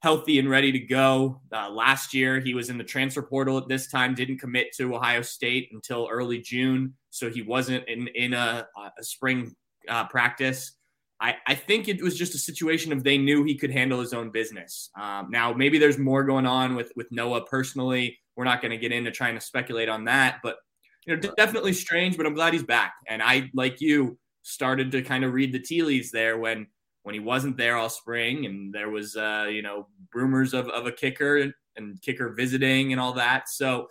healthy 0.01 0.39
and 0.39 0.49
ready 0.49 0.71
to 0.71 0.79
go. 0.79 1.41
Uh, 1.51 1.69
last 1.69 2.13
year, 2.13 2.39
he 2.39 2.53
was 2.53 2.69
in 2.69 2.77
the 2.77 2.83
transfer 2.83 3.21
portal 3.21 3.57
at 3.57 3.67
this 3.67 3.89
time, 3.89 4.13
didn't 4.13 4.39
commit 4.39 4.67
to 4.77 4.95
Ohio 4.95 5.21
State 5.21 5.69
until 5.71 6.07
early 6.11 6.39
June, 6.39 6.93
so 7.09 7.29
he 7.29 7.41
wasn't 7.41 7.87
in 7.87 8.07
in 8.09 8.33
a, 8.33 8.67
a 8.77 9.03
spring 9.03 9.55
uh, 9.89 10.05
practice. 10.07 10.73
I, 11.19 11.35
I 11.47 11.55
think 11.55 11.87
it 11.87 12.01
was 12.01 12.15
just 12.15 12.35
a 12.35 12.37
situation 12.37 12.93
of 12.93 13.03
they 13.03 13.17
knew 13.17 13.43
he 13.43 13.57
could 13.57 13.71
handle 13.71 13.99
his 13.99 14.13
own 14.13 14.29
business. 14.29 14.91
Um, 14.99 15.29
now, 15.31 15.51
maybe 15.51 15.79
there's 15.79 15.97
more 15.97 16.23
going 16.23 16.45
on 16.45 16.75
with 16.75 16.91
with 16.95 17.07
Noah 17.11 17.45
personally. 17.45 18.17
We're 18.35 18.43
not 18.43 18.61
going 18.61 18.71
to 18.71 18.77
get 18.77 18.91
into 18.91 19.09
trying 19.09 19.33
to 19.33 19.41
speculate 19.41 19.89
on 19.89 20.05
that, 20.05 20.37
but 20.43 20.57
you 21.05 21.15
know, 21.15 21.31
definitely 21.35 21.73
strange. 21.73 22.17
But 22.17 22.27
I'm 22.27 22.35
glad 22.35 22.53
he's 22.53 22.63
back, 22.63 22.93
and 23.07 23.23
I, 23.23 23.49
like 23.53 23.81
you, 23.81 24.19
started 24.43 24.91
to 24.91 25.01
kind 25.01 25.25
of 25.25 25.33
read 25.33 25.51
the 25.51 25.59
tea 25.59 25.83
leaves 25.83 26.11
there 26.11 26.37
when 26.37 26.67
when 27.07 27.13
he 27.13 27.19
wasn't 27.19 27.55
there 27.55 27.77
all 27.77 27.89
spring 27.89 28.45
and 28.45 28.73
there 28.73 28.89
was 28.89 29.15
uh, 29.15 29.47
you 29.49 29.61
know 29.61 29.87
rumors 30.13 30.53
of, 30.53 30.67
of 30.69 30.85
a 30.85 30.91
kicker 30.91 31.37
and, 31.37 31.53
kicker 32.01 32.33
visiting 32.33 32.91
and 32.91 32.99
all 32.99 33.13
that. 33.13 33.47
So 33.47 33.87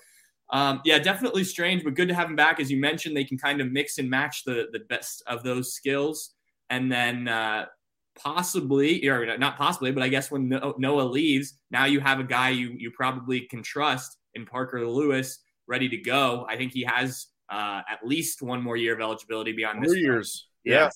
um, 0.52 0.80
yeah 0.84 0.98
definitely 0.98 1.44
strange 1.44 1.82
but 1.82 1.94
good 1.94 2.08
to 2.08 2.14
have 2.14 2.28
him 2.28 2.36
back. 2.36 2.60
As 2.60 2.70
you 2.70 2.78
mentioned 2.78 3.16
they 3.16 3.24
can 3.24 3.38
kind 3.38 3.60
of 3.60 3.72
mix 3.72 3.98
and 3.98 4.10
match 4.10 4.44
the 4.44 4.66
the 4.72 4.80
best 4.88 5.22
of 5.26 5.42
those 5.42 5.72
skills. 5.72 6.34
And 6.68 6.92
then 6.92 7.28
uh, 7.28 7.66
possibly 8.18 9.08
or 9.08 9.36
not 9.36 9.58
possibly 9.58 9.92
but 9.92 10.02
i 10.02 10.08
guess 10.08 10.30
when 10.30 10.48
noah 10.78 11.02
leaves 11.02 11.58
now 11.70 11.84
you 11.84 12.00
have 12.00 12.18
a 12.18 12.24
guy 12.24 12.48
you 12.48 12.70
you 12.70 12.90
probably 12.90 13.42
can 13.42 13.62
trust 13.62 14.16
in 14.34 14.46
parker 14.46 14.86
lewis 14.86 15.40
ready 15.66 15.88
to 15.88 15.96
go. 15.96 16.46
I 16.48 16.56
think 16.56 16.72
he 16.72 16.84
has 16.84 17.26
uh, 17.50 17.82
at 17.88 18.04
least 18.04 18.42
one 18.42 18.62
more 18.62 18.76
year 18.76 18.94
of 18.94 19.00
eligibility 19.00 19.52
beyond 19.52 19.84
this 19.84 19.96
years 19.96 20.48
yeah. 20.66 20.90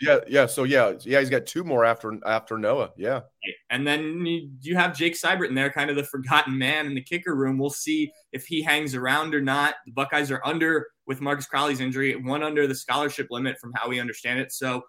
yeah. 0.00 0.18
Yeah. 0.28 0.46
So 0.46 0.64
yeah. 0.64 0.92
Yeah. 1.00 1.20
He's 1.20 1.30
got 1.30 1.46
two 1.46 1.64
more 1.64 1.84
after 1.84 2.18
after 2.24 2.56
Noah. 2.58 2.92
Yeah. 2.96 3.22
And 3.70 3.86
then 3.86 4.24
you 4.60 4.76
have 4.76 4.96
Jake 4.96 5.14
Seibert 5.14 5.48
in 5.48 5.54
there, 5.54 5.70
kind 5.70 5.90
of 5.90 5.96
the 5.96 6.04
forgotten 6.04 6.56
man 6.56 6.86
in 6.86 6.94
the 6.94 7.02
kicker 7.02 7.34
room. 7.34 7.58
We'll 7.58 7.70
see 7.70 8.12
if 8.32 8.46
he 8.46 8.62
hangs 8.62 8.94
around 8.94 9.34
or 9.34 9.40
not. 9.40 9.74
The 9.84 9.92
Buckeyes 9.92 10.30
are 10.30 10.40
under 10.44 10.88
with 11.06 11.20
Marcus 11.20 11.46
Crowley's 11.46 11.80
injury, 11.80 12.14
one 12.16 12.42
under 12.42 12.66
the 12.66 12.74
scholarship 12.74 13.28
limit 13.30 13.58
from 13.58 13.72
how 13.74 13.88
we 13.88 14.00
understand 14.00 14.40
it. 14.40 14.52
So 14.52 14.82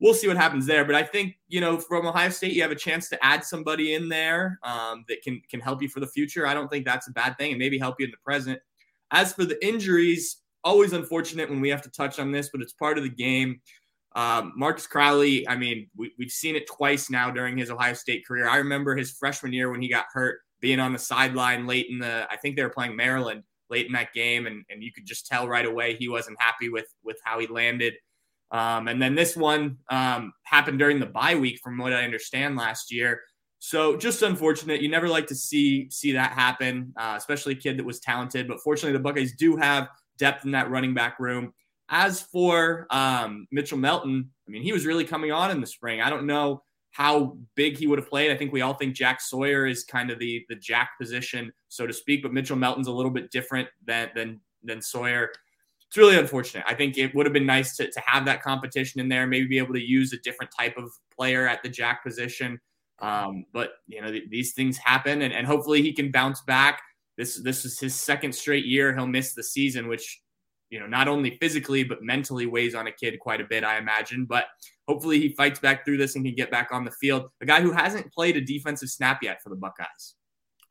we'll 0.00 0.14
see 0.14 0.28
what 0.28 0.36
happens 0.36 0.66
there. 0.66 0.84
But 0.84 0.94
I 0.94 1.02
think, 1.02 1.36
you 1.48 1.60
know, 1.60 1.78
from 1.78 2.06
Ohio 2.06 2.30
State, 2.30 2.52
you 2.52 2.62
have 2.62 2.70
a 2.70 2.76
chance 2.76 3.08
to 3.10 3.24
add 3.24 3.44
somebody 3.44 3.94
in 3.94 4.08
there 4.08 4.58
um, 4.62 5.04
that 5.08 5.22
can 5.22 5.40
can 5.50 5.60
help 5.60 5.82
you 5.82 5.88
for 5.88 6.00
the 6.00 6.06
future. 6.06 6.46
I 6.46 6.54
don't 6.54 6.68
think 6.68 6.84
that's 6.84 7.08
a 7.08 7.12
bad 7.12 7.36
thing 7.38 7.52
and 7.52 7.58
maybe 7.58 7.78
help 7.78 7.96
you 7.98 8.04
in 8.04 8.10
the 8.10 8.18
present. 8.24 8.58
As 9.10 9.32
for 9.32 9.44
the 9.44 9.64
injuries, 9.64 10.38
always 10.66 10.92
unfortunate 10.92 11.48
when 11.48 11.60
we 11.60 11.68
have 11.68 11.82
to 11.82 11.90
touch 11.90 12.18
on 12.18 12.32
this, 12.32 12.50
but 12.52 12.60
it's 12.60 12.72
part 12.72 12.98
of 12.98 13.04
the 13.04 13.10
game. 13.10 13.60
Um, 14.16 14.52
Marcus 14.56 14.86
Crowley, 14.86 15.46
I 15.48 15.56
mean, 15.56 15.88
we, 15.96 16.12
have 16.20 16.30
seen 16.30 16.56
it 16.56 16.66
twice 16.66 17.08
now 17.08 17.30
during 17.30 17.56
his 17.56 17.70
Ohio 17.70 17.94
State 17.94 18.26
career. 18.26 18.48
I 18.48 18.56
remember 18.56 18.96
his 18.96 19.12
freshman 19.12 19.52
year 19.52 19.70
when 19.70 19.80
he 19.80 19.88
got 19.88 20.06
hurt, 20.12 20.40
being 20.60 20.80
on 20.80 20.92
the 20.92 20.98
sideline 20.98 21.66
late 21.66 21.86
in 21.88 21.98
the, 21.98 22.26
I 22.30 22.36
think 22.36 22.56
they 22.56 22.62
were 22.62 22.70
playing 22.70 22.96
Maryland 22.96 23.44
late 23.70 23.86
in 23.86 23.92
that 23.92 24.12
game, 24.12 24.46
and, 24.46 24.64
and 24.68 24.82
you 24.82 24.92
could 24.92 25.06
just 25.06 25.26
tell 25.26 25.46
right 25.46 25.66
away 25.66 25.94
he 25.94 26.08
wasn't 26.08 26.40
happy 26.40 26.68
with 26.68 26.86
with 27.04 27.18
how 27.24 27.38
he 27.38 27.46
landed. 27.46 27.94
Um, 28.50 28.88
and 28.88 29.02
then 29.02 29.14
this 29.14 29.36
one 29.36 29.78
um, 29.90 30.32
happened 30.44 30.78
during 30.78 30.98
the 30.98 31.06
bye 31.06 31.34
week, 31.34 31.60
from 31.62 31.78
what 31.78 31.92
I 31.92 32.04
understand 32.04 32.56
last 32.56 32.92
year. 32.92 33.20
So 33.58 33.96
just 33.96 34.22
unfortunate. 34.22 34.80
You 34.80 34.88
never 34.88 35.08
like 35.08 35.26
to 35.28 35.34
see 35.34 35.90
see 35.90 36.12
that 36.12 36.32
happen, 36.32 36.92
uh, 36.96 37.14
especially 37.16 37.54
a 37.54 37.56
kid 37.56 37.78
that 37.78 37.84
was 37.84 38.00
talented. 38.00 38.48
But 38.48 38.60
fortunately, 38.60 38.92
the 38.92 39.02
Buckeyes 39.02 39.34
do 39.36 39.56
have 39.56 39.88
depth 40.18 40.44
in 40.44 40.52
that 40.52 40.70
running 40.70 40.94
back 40.94 41.18
room. 41.18 41.52
As 41.88 42.20
for 42.20 42.86
um, 42.90 43.46
Mitchell 43.52 43.78
Melton, 43.78 44.30
I 44.46 44.50
mean, 44.50 44.62
he 44.62 44.72
was 44.72 44.86
really 44.86 45.04
coming 45.04 45.30
on 45.30 45.50
in 45.50 45.60
the 45.60 45.66
spring. 45.66 46.00
I 46.00 46.10
don't 46.10 46.26
know 46.26 46.62
how 46.90 47.36
big 47.54 47.76
he 47.76 47.86
would 47.86 47.98
have 47.98 48.08
played. 48.08 48.30
I 48.30 48.36
think 48.36 48.52
we 48.52 48.62
all 48.62 48.74
think 48.74 48.94
Jack 48.94 49.20
Sawyer 49.20 49.66
is 49.66 49.84
kind 49.84 50.10
of 50.10 50.18
the 50.18 50.44
the 50.48 50.56
jack 50.56 50.92
position, 50.98 51.52
so 51.68 51.86
to 51.86 51.92
speak. 51.92 52.22
But 52.22 52.32
Mitchell 52.32 52.56
Melton's 52.56 52.88
a 52.88 52.92
little 52.92 53.10
bit 53.10 53.30
different 53.30 53.68
than 53.84 54.10
than 54.14 54.40
than 54.64 54.82
Sawyer. 54.82 55.30
It's 55.88 55.96
really 55.96 56.16
unfortunate. 56.16 56.64
I 56.66 56.74
think 56.74 56.98
it 56.98 57.14
would 57.14 57.26
have 57.26 57.32
been 57.32 57.46
nice 57.46 57.76
to, 57.76 57.90
to 57.90 58.00
have 58.04 58.24
that 58.24 58.42
competition 58.42 59.00
in 59.00 59.08
there, 59.08 59.26
maybe 59.26 59.46
be 59.46 59.58
able 59.58 59.74
to 59.74 59.80
use 59.80 60.12
a 60.12 60.18
different 60.18 60.50
type 60.58 60.76
of 60.76 60.90
player 61.14 61.46
at 61.46 61.62
the 61.62 61.68
jack 61.68 62.02
position. 62.02 62.58
Um, 62.98 63.44
but 63.52 63.74
you 63.86 64.00
know, 64.00 64.10
th- 64.10 64.30
these 64.30 64.54
things 64.54 64.78
happen, 64.78 65.22
and, 65.22 65.32
and 65.32 65.46
hopefully 65.46 65.82
he 65.82 65.92
can 65.92 66.10
bounce 66.10 66.40
back. 66.42 66.80
This 67.16 67.36
this 67.36 67.64
is 67.64 67.78
his 67.78 67.94
second 67.94 68.34
straight 68.34 68.66
year. 68.66 68.94
He'll 68.94 69.06
miss 69.06 69.34
the 69.34 69.42
season, 69.42 69.88
which 69.88 70.20
you 70.70 70.80
know 70.80 70.86
not 70.86 71.08
only 71.08 71.38
physically 71.40 71.84
but 71.84 72.02
mentally 72.02 72.46
weighs 72.46 72.74
on 72.74 72.86
a 72.86 72.92
kid 72.92 73.18
quite 73.20 73.40
a 73.40 73.44
bit, 73.44 73.64
I 73.64 73.78
imagine. 73.78 74.26
But 74.26 74.46
hopefully 74.86 75.20
he 75.20 75.34
fights 75.34 75.60
back 75.60 75.84
through 75.84 75.96
this 75.96 76.16
and 76.16 76.24
can 76.24 76.34
get 76.34 76.50
back 76.50 76.68
on 76.72 76.84
the 76.84 76.90
field. 76.92 77.30
A 77.40 77.46
guy 77.46 77.60
who 77.60 77.72
hasn't 77.72 78.12
played 78.12 78.36
a 78.36 78.40
defensive 78.40 78.90
snap 78.90 79.22
yet 79.22 79.42
for 79.42 79.50
the 79.50 79.56
Buckeyes. 79.56 80.14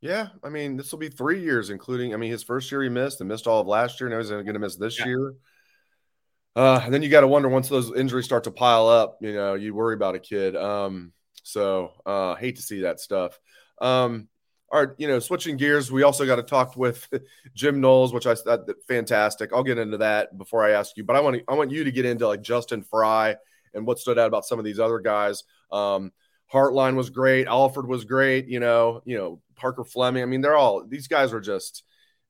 Yeah, 0.02 0.28
I 0.44 0.50
mean, 0.50 0.78
this 0.78 0.92
will 0.92 1.00
be 1.00 1.10
three 1.10 1.42
years, 1.42 1.72
including, 1.72 2.14
I 2.14 2.18
mean, 2.18 2.30
his 2.30 2.44
first 2.44 2.72
year 2.72 2.84
he 2.84 2.90
missed 2.90 3.22
and 3.22 3.28
missed 3.28 3.48
all 3.48 3.62
of 3.62 3.66
last 3.66 4.00
year. 4.00 4.08
Now 4.08 4.20
he's 4.20 4.30
going 4.30 4.46
to 4.46 4.60
miss 4.60 4.76
this 4.76 5.00
yeah. 5.00 5.06
year. 5.08 5.34
Uh, 6.56 6.80
and 6.84 6.94
then 6.94 7.02
you 7.02 7.10
got 7.10 7.22
to 7.22 7.28
wonder 7.28 7.50
once 7.50 7.70
those 7.70 7.92
injuries 7.96 8.26
start 8.26 8.44
to 8.44 8.52
pile 8.52 8.88
up, 8.88 9.18
you 9.20 9.34
know, 9.34 9.56
you 9.56 9.74
worry 9.74 9.96
about 9.96 10.16
a 10.16 10.20
kid. 10.20 10.56
Um, 10.56 11.12
so 11.44 11.94
uh, 12.06 12.36
hate 12.36 12.58
to 12.58 12.62
see 12.62 12.82
that 12.82 13.00
stuff. 13.00 13.40
Um, 13.82 14.30
right, 14.72 14.90
you 14.98 15.08
know, 15.08 15.20
switching 15.20 15.58
gears, 15.58 15.92
we 15.92 16.04
also 16.04 16.26
got 16.26 16.38
to 16.38 16.44
talk 16.44 16.76
with 16.76 17.08
Jim 17.56 17.80
Knowles, 17.80 18.14
which 18.14 18.26
I 18.26 18.36
thought 18.36 18.70
fantastic. 18.88 19.52
I'll 19.54 19.64
get 19.64 19.78
into 19.78 19.98
that 19.98 20.38
before 20.38 20.64
I 20.64 20.72
ask 20.72 20.98
you, 20.98 21.04
but 21.04 21.16
I 21.16 21.20
want 21.20 21.38
to, 21.38 21.44
I 21.48 21.54
want 21.54 21.72
you 21.72 21.84
to 21.84 21.92
get 21.92 22.06
into 22.06 22.28
like 22.28 22.42
Justin 22.42 22.84
Frye 22.84 23.36
and 23.74 23.86
what 23.86 24.00
stood 24.00 24.18
out 24.18 24.28
about 24.28 24.46
some 24.46 24.60
of 24.60 24.66
these 24.66 24.80
other 24.80 25.00
guys. 25.00 25.44
Um, 25.72 26.12
Hartline 26.52 26.96
was 26.96 27.10
great. 27.10 27.48
Alford 27.48 27.88
was 27.88 28.06
great. 28.06 28.48
You 28.48 28.60
know, 28.60 29.02
you 29.06 29.18
know 29.18 29.42
Parker 29.56 29.84
Fleming. 29.84 30.24
I 30.24 30.26
mean, 30.26 30.42
they're 30.42 30.56
all 30.56 30.86
these 30.86 31.08
guys 31.08 31.34
are 31.34 31.42
just. 31.42 31.84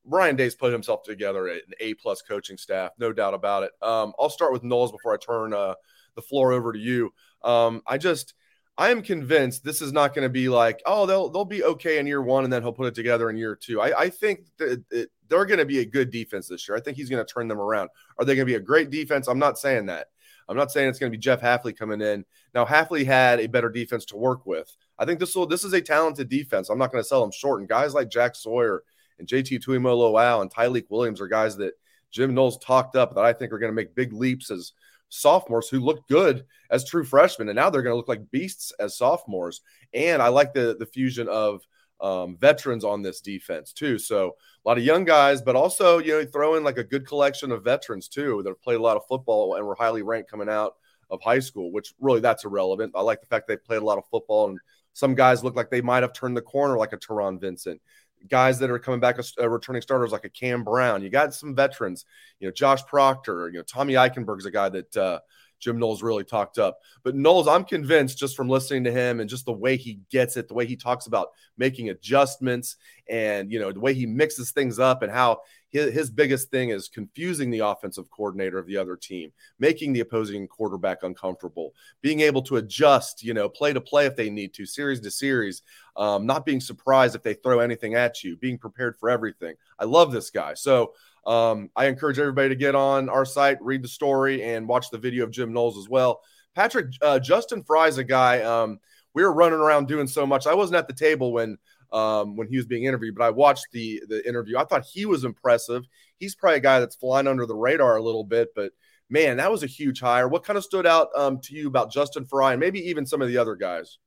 Ryan 0.07 0.35
Day's 0.35 0.53
put 0.53 0.71
himself 0.71 1.01
together 1.01 1.47
an 1.47 1.61
A 1.79 1.95
plus 1.95 2.21
coaching 2.21 2.57
staff, 2.57 2.91
no 2.99 3.11
doubt 3.11 3.33
about 3.33 3.63
it. 3.63 3.71
Um, 3.81 4.13
I'll 4.19 4.29
start 4.29 4.53
with 4.53 4.63
Knowles 4.63 4.91
before 4.91 5.15
I 5.15 5.17
turn 5.17 5.51
uh, 5.51 5.73
the 6.13 6.21
floor 6.21 6.51
over 6.51 6.71
to 6.71 6.77
you. 6.77 7.11
Um, 7.43 7.81
I 7.87 7.97
just 7.97 8.35
I 8.77 8.91
am 8.91 9.01
convinced 9.01 9.63
this 9.63 9.81
is 9.81 9.93
not 9.93 10.13
going 10.13 10.23
to 10.23 10.29
be 10.29 10.49
like, 10.49 10.81
oh, 10.85 11.05
they'll 11.05 11.29
they'll 11.29 11.45
be 11.45 11.63
okay 11.63 11.97
in 11.97 12.07
year 12.07 12.21
one 12.21 12.43
and 12.43 12.51
then 12.51 12.61
he'll 12.61 12.73
put 12.73 12.87
it 12.87 12.95
together 12.95 13.29
in 13.29 13.37
year 13.37 13.55
two. 13.55 13.79
I, 13.81 14.01
I 14.01 14.09
think 14.09 14.47
that 14.57 14.83
it, 14.91 15.11
they're 15.29 15.45
going 15.45 15.59
to 15.59 15.65
be 15.65 15.79
a 15.79 15.85
good 15.85 16.11
defense 16.11 16.47
this 16.47 16.67
year. 16.67 16.77
I 16.77 16.81
think 16.81 16.97
he's 16.97 17.09
going 17.09 17.25
to 17.25 17.33
turn 17.33 17.47
them 17.47 17.59
around. 17.59 17.89
Are 18.19 18.25
they 18.25 18.35
going 18.35 18.45
to 18.45 18.51
be 18.51 18.55
a 18.55 18.59
great 18.59 18.89
defense? 18.89 19.27
I'm 19.27 19.39
not 19.39 19.57
saying 19.57 19.85
that. 19.85 20.07
I'm 20.47 20.57
not 20.57 20.71
saying 20.71 20.89
it's 20.89 20.99
going 20.99 21.11
to 21.11 21.17
be 21.17 21.21
Jeff 21.21 21.41
Hafley 21.41 21.75
coming 21.75 22.01
in. 22.01 22.25
Now 22.53 22.65
Hafley 22.65 23.05
had 23.05 23.39
a 23.39 23.47
better 23.47 23.69
defense 23.69 24.05
to 24.05 24.17
work 24.17 24.45
with. 24.45 24.75
I 24.99 25.05
think 25.05 25.19
this 25.19 25.35
will 25.35 25.47
this 25.47 25.63
is 25.63 25.73
a 25.73 25.81
talented 25.81 26.29
defense. 26.29 26.69
I'm 26.69 26.77
not 26.77 26.91
going 26.91 27.03
to 27.03 27.07
sell 27.07 27.21
them 27.21 27.31
short. 27.31 27.61
And 27.61 27.69
guys 27.69 27.93
like 27.93 28.09
Jack 28.09 28.35
Sawyer 28.35 28.83
and 29.19 29.27
JT 29.27 29.63
Tuimoloau 29.63 30.41
and 30.41 30.53
Tyleik 30.53 30.89
Williams 30.89 31.21
are 31.21 31.27
guys 31.27 31.55
that 31.57 31.73
Jim 32.11 32.33
Knowles 32.33 32.57
talked 32.59 32.95
up 32.95 33.15
that 33.15 33.23
I 33.23 33.33
think 33.33 33.51
are 33.51 33.59
going 33.59 33.71
to 33.71 33.75
make 33.75 33.95
big 33.95 34.13
leaps 34.13 34.51
as 34.51 34.73
sophomores 35.15 35.69
who 35.69 35.79
looked 35.79 36.09
good 36.09 36.45
as 36.69 36.85
true 36.85 37.03
freshmen, 37.03 37.49
and 37.49 37.55
now 37.55 37.69
they're 37.69 37.81
going 37.81 37.93
to 37.93 37.97
look 37.97 38.07
like 38.07 38.31
beasts 38.31 38.71
as 38.79 38.97
sophomores. 38.97 39.61
And 39.93 40.21
I 40.21 40.27
like 40.27 40.53
the 40.53 40.75
the 40.77 40.85
fusion 40.85 41.27
of 41.27 41.61
um, 42.01 42.37
veterans 42.39 42.83
on 42.83 43.01
this 43.01 43.21
defense 43.21 43.71
too. 43.71 43.97
So 43.97 44.35
a 44.65 44.67
lot 44.67 44.77
of 44.77 44.83
young 44.83 45.05
guys, 45.05 45.41
but 45.41 45.55
also 45.55 45.99
you 45.99 46.11
know 46.13 46.25
throw 46.25 46.55
in 46.55 46.63
like 46.63 46.77
a 46.77 46.83
good 46.83 47.07
collection 47.07 47.51
of 47.51 47.63
veterans 47.63 48.07
too 48.07 48.41
that 48.43 48.49
have 48.49 48.61
played 48.61 48.79
a 48.79 48.83
lot 48.83 48.97
of 48.97 49.07
football 49.07 49.55
and 49.55 49.65
were 49.65 49.75
highly 49.75 50.01
ranked 50.01 50.29
coming 50.29 50.49
out 50.49 50.75
of 51.09 51.21
high 51.21 51.39
school. 51.39 51.71
Which 51.71 51.93
really 51.99 52.19
that's 52.19 52.45
irrelevant. 52.45 52.93
I 52.95 53.01
like 53.01 53.21
the 53.21 53.27
fact 53.27 53.47
they 53.47 53.57
played 53.57 53.81
a 53.81 53.85
lot 53.85 53.97
of 53.97 54.05
football 54.11 54.49
and 54.49 54.59
some 54.95 55.13
guys 55.13 55.43
look 55.43 55.57
like 55.57 55.69
they 55.69 55.81
might 55.81 56.03
have 56.03 56.13
turned 56.13 56.37
the 56.37 56.41
corner, 56.41 56.77
like 56.77 56.93
a 56.93 56.97
Taron 56.97 57.39
Vincent. 57.39 57.81
Guys 58.29 58.59
that 58.59 58.69
are 58.69 58.79
coming 58.79 58.99
back 58.99 59.19
as 59.19 59.33
uh, 59.39 59.49
returning 59.49 59.81
starters, 59.81 60.11
like 60.11 60.25
a 60.25 60.29
Cam 60.29 60.63
Brown. 60.63 61.01
You 61.01 61.09
got 61.09 61.33
some 61.33 61.55
veterans, 61.55 62.05
you 62.39 62.47
know, 62.47 62.51
Josh 62.51 62.85
Proctor, 62.85 63.49
you 63.49 63.57
know, 63.57 63.63
Tommy 63.63 63.93
Eichenberg's 63.93 64.45
a 64.45 64.51
guy 64.51 64.69
that 64.69 64.97
uh, 64.97 65.19
Jim 65.59 65.79
Knowles 65.79 66.03
really 66.03 66.23
talked 66.23 66.57
up. 66.57 66.79
But 67.03 67.15
Knowles, 67.15 67.47
I'm 67.47 67.63
convinced 67.63 68.17
just 68.17 68.35
from 68.35 68.49
listening 68.49 68.83
to 68.85 68.91
him 68.91 69.19
and 69.19 69.29
just 69.29 69.45
the 69.45 69.53
way 69.53 69.77
he 69.77 69.99
gets 70.11 70.37
it, 70.37 70.47
the 70.47 70.53
way 70.53 70.65
he 70.65 70.75
talks 70.75 71.07
about 71.07 71.29
making 71.57 71.89
adjustments 71.89 72.77
and, 73.09 73.51
you 73.51 73.59
know, 73.59 73.71
the 73.71 73.79
way 73.79 73.93
he 73.93 74.05
mixes 74.05 74.51
things 74.51 74.79
up 74.79 75.01
and 75.01 75.11
how 75.11 75.39
his, 75.75 75.93
his 75.93 76.09
biggest 76.09 76.49
thing 76.49 76.69
is 76.69 76.87
confusing 76.87 77.51
the 77.51 77.59
offensive 77.59 78.09
coordinator 78.09 78.57
of 78.57 78.65
the 78.65 78.77
other 78.77 78.95
team, 78.95 79.31
making 79.59 79.93
the 79.93 79.99
opposing 79.99 80.47
quarterback 80.47 81.03
uncomfortable, 81.03 81.73
being 82.01 82.21
able 82.21 82.41
to 82.43 82.57
adjust, 82.57 83.23
you 83.23 83.33
know, 83.33 83.49
play 83.49 83.73
to 83.73 83.81
play 83.81 84.05
if 84.05 84.15
they 84.15 84.29
need 84.29 84.53
to, 84.53 84.65
series 84.65 85.01
to 85.01 85.11
series, 85.11 85.61
um, 85.97 86.25
not 86.25 86.45
being 86.45 86.61
surprised 86.61 87.15
if 87.15 87.23
they 87.23 87.33
throw 87.33 87.59
anything 87.59 87.93
at 87.93 88.23
you, 88.23 88.37
being 88.37 88.57
prepared 88.57 88.97
for 88.97 89.09
everything. 89.09 89.55
I 89.77 89.83
love 89.85 90.11
this 90.11 90.29
guy. 90.29 90.53
So, 90.53 90.93
um, 91.25 91.71
I 91.75 91.87
encourage 91.87 92.19
everybody 92.19 92.49
to 92.49 92.55
get 92.55 92.75
on 92.75 93.09
our 93.09 93.25
site, 93.25 93.61
read 93.61 93.83
the 93.83 93.87
story, 93.87 94.43
and 94.43 94.67
watch 94.67 94.91
the 94.91 94.97
video 94.97 95.23
of 95.23 95.31
Jim 95.31 95.51
Knowles 95.51 95.77
as 95.77 95.89
well. 95.89 96.21
Patrick, 96.53 96.93
uh, 97.01 97.19
Justin 97.19 97.63
Frye's 97.63 97.97
a 97.97 98.03
guy. 98.03 98.41
Um, 98.41 98.79
we 99.15 99.23
were 99.23 99.33
running 99.33 99.59
around 99.59 99.87
doing 99.87 100.05
so 100.05 100.27
much. 100.27 100.45
I 100.45 100.53
wasn't 100.53 100.77
at 100.77 100.87
the 100.87 100.93
table 100.93 101.33
when 101.33 101.57
um, 101.91 102.35
when 102.35 102.47
he 102.47 102.57
was 102.57 102.65
being 102.65 102.83
interviewed, 102.83 103.15
but 103.15 103.23
I 103.23 103.29
watched 103.31 103.65
the 103.71 104.03
the 104.07 104.27
interview. 104.27 104.57
I 104.57 104.65
thought 104.65 104.83
he 104.83 105.05
was 105.05 105.23
impressive. 105.23 105.83
He's 106.19 106.35
probably 106.35 106.57
a 106.57 106.61
guy 106.61 106.79
that's 106.79 106.95
flying 106.95 107.27
under 107.27 107.45
the 107.45 107.55
radar 107.55 107.95
a 107.95 108.03
little 108.03 108.23
bit, 108.23 108.49
but 108.55 108.71
man, 109.09 109.37
that 109.37 109.51
was 109.51 109.63
a 109.63 109.67
huge 109.67 110.01
hire. 110.01 110.27
What 110.27 110.43
kind 110.43 110.57
of 110.57 110.63
stood 110.63 110.85
out 110.85 111.07
um, 111.15 111.39
to 111.41 111.55
you 111.55 111.67
about 111.67 111.91
Justin 111.91 112.25
Frye 112.25 112.53
and 112.53 112.59
maybe 112.59 112.79
even 112.79 113.05
some 113.05 113.21
of 113.21 113.27
the 113.27 113.37
other 113.37 113.55
guys? 113.55 113.97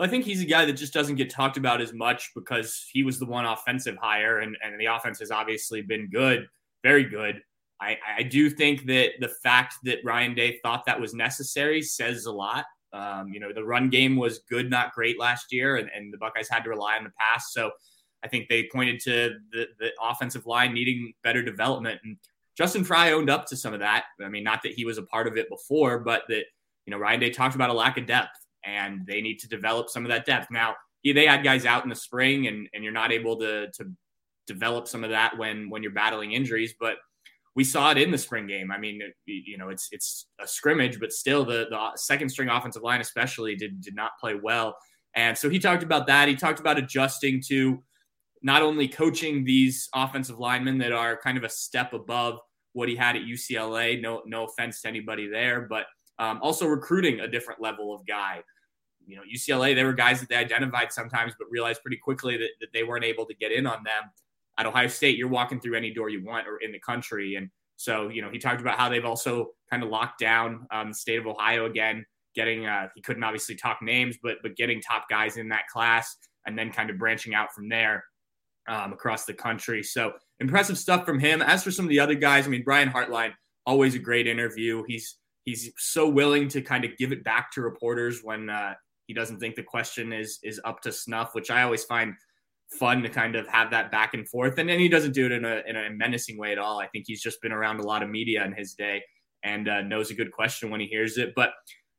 I 0.00 0.06
think 0.06 0.24
he's 0.24 0.42
a 0.42 0.46
guy 0.46 0.64
that 0.64 0.74
just 0.74 0.92
doesn't 0.92 1.16
get 1.16 1.28
talked 1.28 1.56
about 1.56 1.80
as 1.80 1.92
much 1.92 2.30
because 2.34 2.86
he 2.92 3.02
was 3.02 3.18
the 3.18 3.26
one 3.26 3.44
offensive 3.44 3.96
hire, 4.00 4.38
and, 4.38 4.56
and 4.64 4.80
the 4.80 4.86
offense 4.86 5.18
has 5.18 5.30
obviously 5.30 5.82
been 5.82 6.08
good, 6.08 6.48
very 6.84 7.04
good. 7.04 7.42
I, 7.80 7.98
I 8.18 8.22
do 8.22 8.48
think 8.50 8.86
that 8.86 9.10
the 9.20 9.28
fact 9.28 9.74
that 9.84 9.98
Ryan 10.04 10.34
Day 10.34 10.58
thought 10.62 10.86
that 10.86 11.00
was 11.00 11.14
necessary 11.14 11.82
says 11.82 12.26
a 12.26 12.32
lot. 12.32 12.64
Um, 12.92 13.28
you 13.32 13.40
know, 13.40 13.52
the 13.52 13.64
run 13.64 13.90
game 13.90 14.16
was 14.16 14.40
good, 14.50 14.70
not 14.70 14.94
great 14.94 15.18
last 15.18 15.52
year, 15.52 15.76
and, 15.76 15.90
and 15.94 16.12
the 16.12 16.18
Buckeyes 16.18 16.48
had 16.48 16.64
to 16.64 16.70
rely 16.70 16.96
on 16.96 17.04
the 17.04 17.12
pass. 17.18 17.52
So 17.52 17.70
I 18.24 18.28
think 18.28 18.48
they 18.48 18.68
pointed 18.72 19.00
to 19.00 19.34
the, 19.52 19.66
the 19.78 19.90
offensive 20.00 20.46
line 20.46 20.72
needing 20.72 21.12
better 21.22 21.42
development. 21.42 22.00
And 22.04 22.16
Justin 22.56 22.84
Frye 22.84 23.12
owned 23.12 23.30
up 23.30 23.46
to 23.46 23.56
some 23.56 23.74
of 23.74 23.80
that. 23.80 24.04
I 24.24 24.28
mean, 24.28 24.44
not 24.44 24.62
that 24.62 24.72
he 24.72 24.84
was 24.84 24.98
a 24.98 25.02
part 25.02 25.26
of 25.26 25.36
it 25.36 25.48
before, 25.48 25.98
but 26.00 26.22
that, 26.28 26.44
you 26.86 26.90
know, 26.90 26.98
Ryan 26.98 27.20
Day 27.20 27.30
talked 27.30 27.54
about 27.54 27.70
a 27.70 27.74
lack 27.74 27.98
of 27.98 28.06
depth 28.06 28.30
and 28.64 29.06
they 29.06 29.20
need 29.20 29.38
to 29.40 29.48
develop 29.48 29.88
some 29.90 30.04
of 30.04 30.10
that 30.10 30.26
depth. 30.26 30.48
Now, 30.50 30.74
they 31.04 31.26
had 31.26 31.44
guys 31.44 31.64
out 31.64 31.84
in 31.84 31.88
the 31.88 31.96
spring, 31.96 32.46
and 32.46 32.68
and 32.74 32.82
you're 32.82 32.92
not 32.92 33.12
able 33.12 33.38
to 33.38 33.70
to 33.72 33.92
develop 34.46 34.88
some 34.88 35.04
of 35.04 35.10
that 35.10 35.36
when 35.38 35.70
when 35.70 35.82
you're 35.82 35.92
battling 35.92 36.32
injuries, 36.32 36.74
but 36.78 36.96
we 37.58 37.64
saw 37.64 37.90
it 37.90 37.98
in 37.98 38.12
the 38.12 38.18
spring 38.18 38.46
game. 38.46 38.70
I 38.70 38.78
mean, 38.78 39.00
you 39.26 39.58
know, 39.58 39.68
it's 39.68 39.88
it's 39.90 40.26
a 40.40 40.46
scrimmage, 40.46 41.00
but 41.00 41.12
still, 41.12 41.44
the 41.44 41.66
the 41.68 41.90
second 41.96 42.28
string 42.28 42.48
offensive 42.48 42.84
line 42.84 43.00
especially 43.00 43.56
did 43.56 43.80
did 43.80 43.96
not 43.96 44.12
play 44.20 44.36
well. 44.40 44.76
And 45.16 45.36
so 45.36 45.50
he 45.50 45.58
talked 45.58 45.82
about 45.82 46.06
that. 46.06 46.28
He 46.28 46.36
talked 46.36 46.60
about 46.60 46.78
adjusting 46.78 47.42
to 47.48 47.82
not 48.44 48.62
only 48.62 48.86
coaching 48.86 49.42
these 49.42 49.88
offensive 49.92 50.38
linemen 50.38 50.78
that 50.78 50.92
are 50.92 51.16
kind 51.16 51.36
of 51.36 51.42
a 51.42 51.48
step 51.48 51.94
above 51.94 52.38
what 52.74 52.88
he 52.88 52.94
had 52.94 53.16
at 53.16 53.22
UCLA. 53.22 54.00
No 54.00 54.22
no 54.24 54.44
offense 54.44 54.80
to 54.82 54.88
anybody 54.88 55.26
there, 55.26 55.62
but 55.62 55.86
um, 56.20 56.38
also 56.40 56.64
recruiting 56.64 57.18
a 57.18 57.26
different 57.26 57.60
level 57.60 57.92
of 57.92 58.06
guy. 58.06 58.40
You 59.04 59.16
know, 59.16 59.22
UCLA, 59.22 59.74
they 59.74 59.82
were 59.82 59.94
guys 59.94 60.20
that 60.20 60.28
they 60.28 60.36
identified 60.36 60.92
sometimes, 60.92 61.32
but 61.36 61.48
realized 61.50 61.82
pretty 61.82 61.96
quickly 61.96 62.36
that, 62.36 62.50
that 62.60 62.68
they 62.72 62.84
weren't 62.84 63.04
able 63.04 63.26
to 63.26 63.34
get 63.34 63.50
in 63.50 63.66
on 63.66 63.82
them. 63.82 64.12
At 64.58 64.66
Ohio 64.66 64.88
State, 64.88 65.16
you're 65.16 65.28
walking 65.28 65.60
through 65.60 65.76
any 65.76 65.92
door 65.92 66.08
you 66.08 66.24
want 66.24 66.46
or 66.48 66.58
in 66.58 66.72
the 66.72 66.80
country. 66.80 67.36
And 67.36 67.48
so, 67.76 68.08
you 68.08 68.22
know, 68.22 68.30
he 68.30 68.38
talked 68.38 68.60
about 68.60 68.76
how 68.76 68.88
they've 68.88 69.04
also 69.04 69.50
kind 69.70 69.82
of 69.82 69.88
locked 69.88 70.18
down 70.18 70.66
um, 70.72 70.88
the 70.88 70.94
state 70.94 71.18
of 71.18 71.26
Ohio 71.26 71.66
again, 71.66 72.04
getting, 72.34 72.66
uh, 72.66 72.88
he 72.94 73.02
couldn't 73.02 73.22
obviously 73.22 73.54
talk 73.54 73.78
names, 73.80 74.16
but, 74.22 74.36
but 74.42 74.56
getting 74.56 74.80
top 74.80 75.08
guys 75.08 75.36
in 75.36 75.48
that 75.50 75.68
class 75.72 76.16
and 76.46 76.58
then 76.58 76.72
kind 76.72 76.90
of 76.90 76.98
branching 76.98 77.34
out 77.34 77.52
from 77.54 77.68
there 77.68 78.04
um, 78.68 78.92
across 78.92 79.24
the 79.26 79.34
country. 79.34 79.82
So 79.82 80.12
impressive 80.40 80.76
stuff 80.76 81.06
from 81.06 81.20
him. 81.20 81.40
As 81.40 81.62
for 81.62 81.70
some 81.70 81.84
of 81.84 81.90
the 81.90 82.00
other 82.00 82.14
guys, 82.14 82.46
I 82.46 82.50
mean, 82.50 82.64
Brian 82.64 82.90
Hartline, 82.90 83.32
always 83.64 83.94
a 83.94 83.98
great 84.00 84.26
interview. 84.26 84.82
He's, 84.88 85.16
he's 85.44 85.72
so 85.78 86.08
willing 86.08 86.48
to 86.48 86.62
kind 86.62 86.84
of 86.84 86.96
give 86.96 87.12
it 87.12 87.22
back 87.22 87.52
to 87.52 87.60
reporters 87.60 88.20
when 88.22 88.50
uh, 88.50 88.74
he 89.06 89.14
doesn't 89.14 89.40
think 89.40 89.56
the 89.56 89.62
question 89.62 90.12
is 90.12 90.38
is 90.42 90.60
up 90.64 90.82
to 90.82 90.92
snuff, 90.92 91.34
which 91.34 91.50
I 91.50 91.62
always 91.62 91.84
find 91.84 92.14
fun 92.70 93.02
to 93.02 93.08
kind 93.08 93.34
of 93.34 93.46
have 93.48 93.70
that 93.70 93.90
back 93.90 94.14
and 94.14 94.28
forth. 94.28 94.58
And 94.58 94.68
then 94.68 94.78
he 94.78 94.88
doesn't 94.88 95.12
do 95.12 95.26
it 95.26 95.32
in 95.32 95.44
a 95.44 95.62
in 95.66 95.76
a 95.76 95.90
menacing 95.90 96.38
way 96.38 96.52
at 96.52 96.58
all. 96.58 96.80
I 96.80 96.86
think 96.88 97.04
he's 97.06 97.22
just 97.22 97.40
been 97.42 97.52
around 97.52 97.80
a 97.80 97.84
lot 97.84 98.02
of 98.02 98.10
media 98.10 98.44
in 98.44 98.52
his 98.52 98.74
day 98.74 99.02
and 99.42 99.68
uh, 99.68 99.82
knows 99.82 100.10
a 100.10 100.14
good 100.14 100.32
question 100.32 100.70
when 100.70 100.80
he 100.80 100.86
hears 100.86 101.18
it. 101.18 101.34
But 101.34 101.52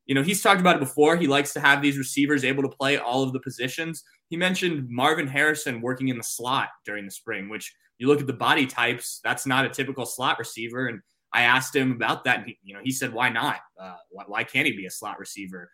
you 0.05 0.15
know, 0.15 0.23
he's 0.23 0.41
talked 0.41 0.59
about 0.59 0.75
it 0.75 0.79
before. 0.79 1.15
He 1.17 1.27
likes 1.27 1.53
to 1.53 1.59
have 1.59 1.81
these 1.83 1.97
receivers 1.97 2.43
able 2.43 2.63
to 2.63 2.69
play 2.69 2.97
all 2.97 3.21
of 3.21 3.31
the 3.31 3.39
positions. 3.39 4.03
He 4.29 4.37
mentioned 4.37 4.87
Marvin 4.89 5.27
Harrison 5.27 5.81
working 5.81 6.07
in 6.07 6.17
the 6.17 6.23
slot 6.23 6.69
during 6.83 7.05
the 7.05 7.11
spring, 7.11 7.47
which 7.47 7.71
you 7.99 8.07
look 8.07 8.19
at 8.19 8.27
the 8.27 8.33
body 8.33 8.65
types, 8.65 9.19
that's 9.23 9.45
not 9.45 9.65
a 9.65 9.69
typical 9.69 10.05
slot 10.05 10.39
receiver. 10.39 10.87
And 10.87 11.01
I 11.31 11.43
asked 11.43 11.75
him 11.75 11.91
about 11.91 12.23
that. 12.23 12.39
And 12.39 12.47
he, 12.47 12.59
you 12.63 12.73
know, 12.73 12.79
he 12.83 12.91
said, 12.91 13.13
why 13.13 13.29
not? 13.29 13.57
Uh, 13.79 13.97
why, 14.09 14.23
why 14.25 14.43
can't 14.43 14.65
he 14.65 14.75
be 14.75 14.87
a 14.87 14.91
slot 14.91 15.19
receiver? 15.19 15.69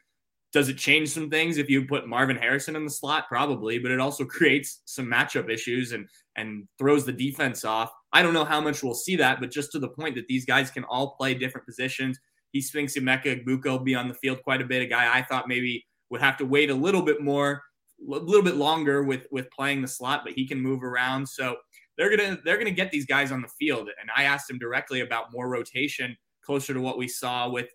Does 0.55 0.69
it 0.69 0.77
change 0.77 1.09
some 1.09 1.29
things 1.29 1.57
if 1.57 1.69
you 1.69 1.85
put 1.85 2.07
Marvin 2.07 2.37
Harrison 2.37 2.77
in 2.77 2.85
the 2.85 2.89
slot? 2.89 3.27
Probably, 3.27 3.77
but 3.77 3.91
it 3.91 3.99
also 3.99 4.23
creates 4.37 4.81
some 4.85 5.05
matchup 5.05 5.49
issues 5.49 5.91
and 5.91 6.07
and 6.37 6.65
throws 6.79 7.05
the 7.05 7.11
defense 7.11 7.65
off. 7.65 7.91
I 8.13 8.21
don't 8.21 8.33
know 8.33 8.45
how 8.45 8.61
much 8.61 8.81
we'll 8.81 8.93
see 8.93 9.17
that, 9.17 9.41
but 9.41 9.51
just 9.51 9.73
to 9.73 9.79
the 9.79 9.89
point 9.89 10.15
that 10.15 10.27
these 10.27 10.45
guys 10.45 10.71
can 10.71 10.85
all 10.85 11.17
play 11.17 11.33
different 11.33 11.67
positions. 11.67 12.17
He 12.53 12.61
thinks 12.61 12.97
Emeka 12.97 13.43
Egbuka 13.43 13.65
will 13.65 13.79
be 13.79 13.95
on 13.95 14.07
the 14.07 14.13
field 14.13 14.41
quite 14.43 14.61
a 14.61 14.65
bit. 14.65 14.81
A 14.81 14.85
guy 14.85 15.13
I 15.13 15.23
thought 15.23 15.49
maybe 15.49 15.85
would 16.09 16.21
have 16.21 16.37
to 16.37 16.45
wait 16.45 16.69
a 16.69 16.73
little 16.73 17.01
bit 17.01 17.21
more, 17.21 17.61
a 18.09 18.11
little 18.11 18.41
bit 18.41 18.55
longer 18.55 19.03
with 19.03 19.27
with 19.31 19.51
playing 19.51 19.81
the 19.81 19.89
slot, 19.89 20.21
but 20.23 20.31
he 20.31 20.47
can 20.47 20.61
move 20.61 20.85
around. 20.85 21.27
So 21.27 21.57
they're 21.97 22.15
gonna 22.15 22.37
they're 22.45 22.57
gonna 22.57 22.71
get 22.71 22.91
these 22.91 23.05
guys 23.05 23.33
on 23.33 23.41
the 23.41 23.49
field. 23.59 23.89
And 23.99 24.09
I 24.15 24.23
asked 24.23 24.49
him 24.49 24.57
directly 24.57 25.01
about 25.01 25.33
more 25.33 25.49
rotation, 25.49 26.15
closer 26.45 26.73
to 26.73 26.79
what 26.79 26.97
we 26.97 27.09
saw 27.09 27.49
with 27.49 27.67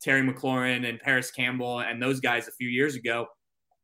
Terry 0.00 0.22
McLaurin 0.22 0.88
and 0.88 1.00
Parris 1.00 1.30
Campbell 1.30 1.80
and 1.80 2.02
those 2.02 2.20
guys 2.20 2.48
a 2.48 2.52
few 2.52 2.68
years 2.68 2.94
ago. 2.94 3.26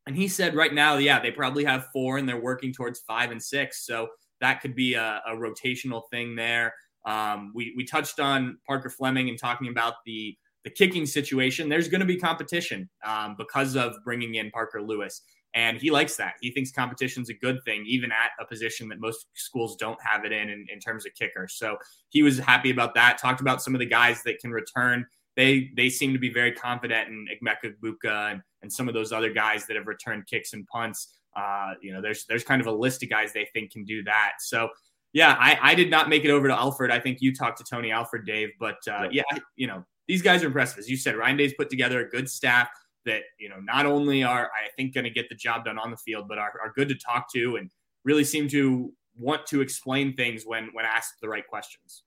And 0.05 0.15
he 0.15 0.27
said 0.27 0.55
right 0.55 0.73
now, 0.73 0.97
yeah, 0.97 1.19
they 1.19 1.31
probably 1.31 1.63
have 1.63 1.87
four 1.93 2.17
and 2.17 2.27
they're 2.27 2.41
working 2.41 2.73
towards 2.73 2.99
five 3.01 3.31
and 3.31 3.41
six. 3.41 3.85
So 3.85 4.09
that 4.41 4.61
could 4.61 4.75
be 4.75 4.95
a, 4.95 5.21
a 5.27 5.35
rotational 5.35 6.03
thing 6.11 6.35
there. 6.35 6.73
Um, 7.05 7.51
we, 7.55 7.73
we 7.77 7.85
touched 7.85 8.19
on 8.19 8.57
Parker 8.67 8.89
Fleming 8.89 9.29
and 9.29 9.39
talking 9.39 9.69
about 9.69 9.95
the 10.05 10.37
the 10.63 10.69
kicking 10.69 11.05
situation, 11.05 11.69
there's 11.69 11.87
going 11.87 12.01
to 12.01 12.07
be 12.07 12.17
competition 12.17 12.89
um, 13.05 13.35
because 13.37 13.75
of 13.75 13.95
bringing 14.03 14.35
in 14.35 14.49
Parker 14.51 14.81
Lewis. 14.81 15.21
And 15.55 15.77
he 15.77 15.91
likes 15.91 16.15
that. 16.15 16.33
He 16.41 16.51
thinks 16.51 16.71
competition's 16.71 17.29
a 17.29 17.33
good 17.33 17.59
thing, 17.63 17.83
even 17.85 18.11
at 18.11 18.31
a 18.39 18.45
position 18.45 18.87
that 18.89 18.99
most 18.99 19.27
schools 19.35 19.75
don't 19.75 19.99
have 20.01 20.25
it 20.25 20.31
in, 20.31 20.49
in, 20.49 20.65
in 20.71 20.79
terms 20.79 21.05
of 21.05 21.13
kicker. 21.13 21.47
So 21.47 21.77
he 22.09 22.23
was 22.23 22.39
happy 22.39 22.71
about 22.71 22.95
that. 22.95 23.19
Talked 23.19 23.41
about 23.41 23.61
some 23.61 23.75
of 23.75 23.79
the 23.79 23.85
guys 23.85 24.23
that 24.23 24.39
can 24.39 24.51
return. 24.51 25.05
They 25.35 25.71
they 25.75 25.89
seem 25.89 26.13
to 26.13 26.19
be 26.19 26.31
very 26.31 26.51
confident 26.51 27.09
in 27.09 27.27
Emeka 27.41 27.73
Egbuka 27.73 28.31
and, 28.31 28.41
and 28.61 28.71
some 28.71 28.87
of 28.87 28.93
those 28.93 29.11
other 29.11 29.33
guys 29.33 29.65
that 29.67 29.75
have 29.75 29.87
returned 29.87 30.27
kicks 30.27 30.53
and 30.53 30.67
punts. 30.67 31.17
Uh, 31.35 31.73
you 31.81 31.91
know, 31.91 32.01
there's 32.01 32.25
there's 32.25 32.43
kind 32.43 32.61
of 32.61 32.67
a 32.67 32.71
list 32.71 33.03
of 33.03 33.09
guys 33.09 33.33
they 33.33 33.47
think 33.53 33.71
can 33.71 33.83
do 33.83 34.03
that. 34.03 34.33
So 34.39 34.69
yeah, 35.13 35.35
I, 35.39 35.57
I 35.61 35.75
did 35.75 35.91
not 35.91 36.09
make 36.09 36.25
it 36.25 36.31
over 36.31 36.47
to 36.47 36.53
Alford. 36.53 36.91
I 36.91 36.99
think 36.99 37.21
you 37.21 37.35
talked 37.35 37.59
to 37.59 37.63
Tony 37.63 37.91
Alford, 37.91 38.25
Dave, 38.25 38.49
but 38.59 38.77
uh, 38.87 39.07
yeah, 39.11 39.23
you 39.55 39.67
know, 39.67 39.85
these 40.07 40.23
guys 40.23 40.43
are 40.43 40.47
impressive. 40.47 40.79
As 40.79 40.89
you 40.89 40.97
said, 40.97 41.15
Ryan 41.15 41.37
Day's 41.37 41.53
put 41.53 41.69
together 41.69 42.05
a 42.05 42.09
good 42.09 42.27
staff 42.27 42.67
that, 43.05 43.21
you 43.39 43.47
know, 43.47 43.59
not 43.59 43.85
only 43.85 44.23
are, 44.23 44.45
I 44.47 44.69
think, 44.75 44.93
going 44.93 45.03
to 45.03 45.11
get 45.11 45.29
the 45.29 45.35
job 45.35 45.65
done 45.65 45.77
on 45.77 45.91
the 45.91 45.97
field, 45.97 46.27
but 46.27 46.39
are, 46.39 46.53
are 46.63 46.73
good 46.75 46.89
to 46.89 46.95
talk 46.95 47.31
to 47.33 47.57
and 47.57 47.69
really 48.03 48.23
seem 48.23 48.47
to 48.49 48.91
want 49.15 49.45
to 49.47 49.61
explain 49.61 50.15
things 50.15 50.45
when, 50.45 50.69
when 50.73 50.83
asked 50.83 51.21
the 51.21 51.29
right 51.29 51.45
questions. 51.45 52.03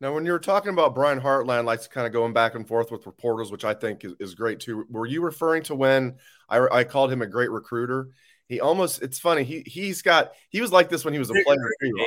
Now, 0.00 0.14
when 0.14 0.26
you 0.26 0.32
were 0.32 0.38
talking 0.38 0.72
about 0.72 0.94
Brian 0.94 1.20
Hartline, 1.20 1.64
likes 1.64 1.88
kind 1.88 2.06
of 2.06 2.12
going 2.12 2.32
back 2.32 2.54
and 2.54 2.68
forth 2.68 2.90
with 2.90 3.06
reporters, 3.06 3.50
which 3.50 3.64
I 3.64 3.72
think 3.72 4.04
is, 4.04 4.14
is 4.20 4.34
great 4.34 4.60
too. 4.60 4.86
Were 4.90 5.06
you 5.06 5.22
referring 5.22 5.62
to 5.64 5.74
when 5.74 6.16
I, 6.48 6.58
I 6.70 6.84
called 6.84 7.12
him 7.12 7.22
a 7.22 7.26
great 7.26 7.50
recruiter? 7.50 8.10
He 8.48 8.60
almost, 8.60 9.02
it's 9.02 9.18
funny. 9.18 9.42
He, 9.42 9.62
he's 9.66 10.02
got, 10.02 10.32
he 10.50 10.60
was 10.60 10.70
like 10.70 10.90
this 10.90 11.04
when 11.04 11.14
he 11.14 11.18
was 11.18 11.30
a 11.30 11.34
player 11.44 11.70
too. 11.82 12.06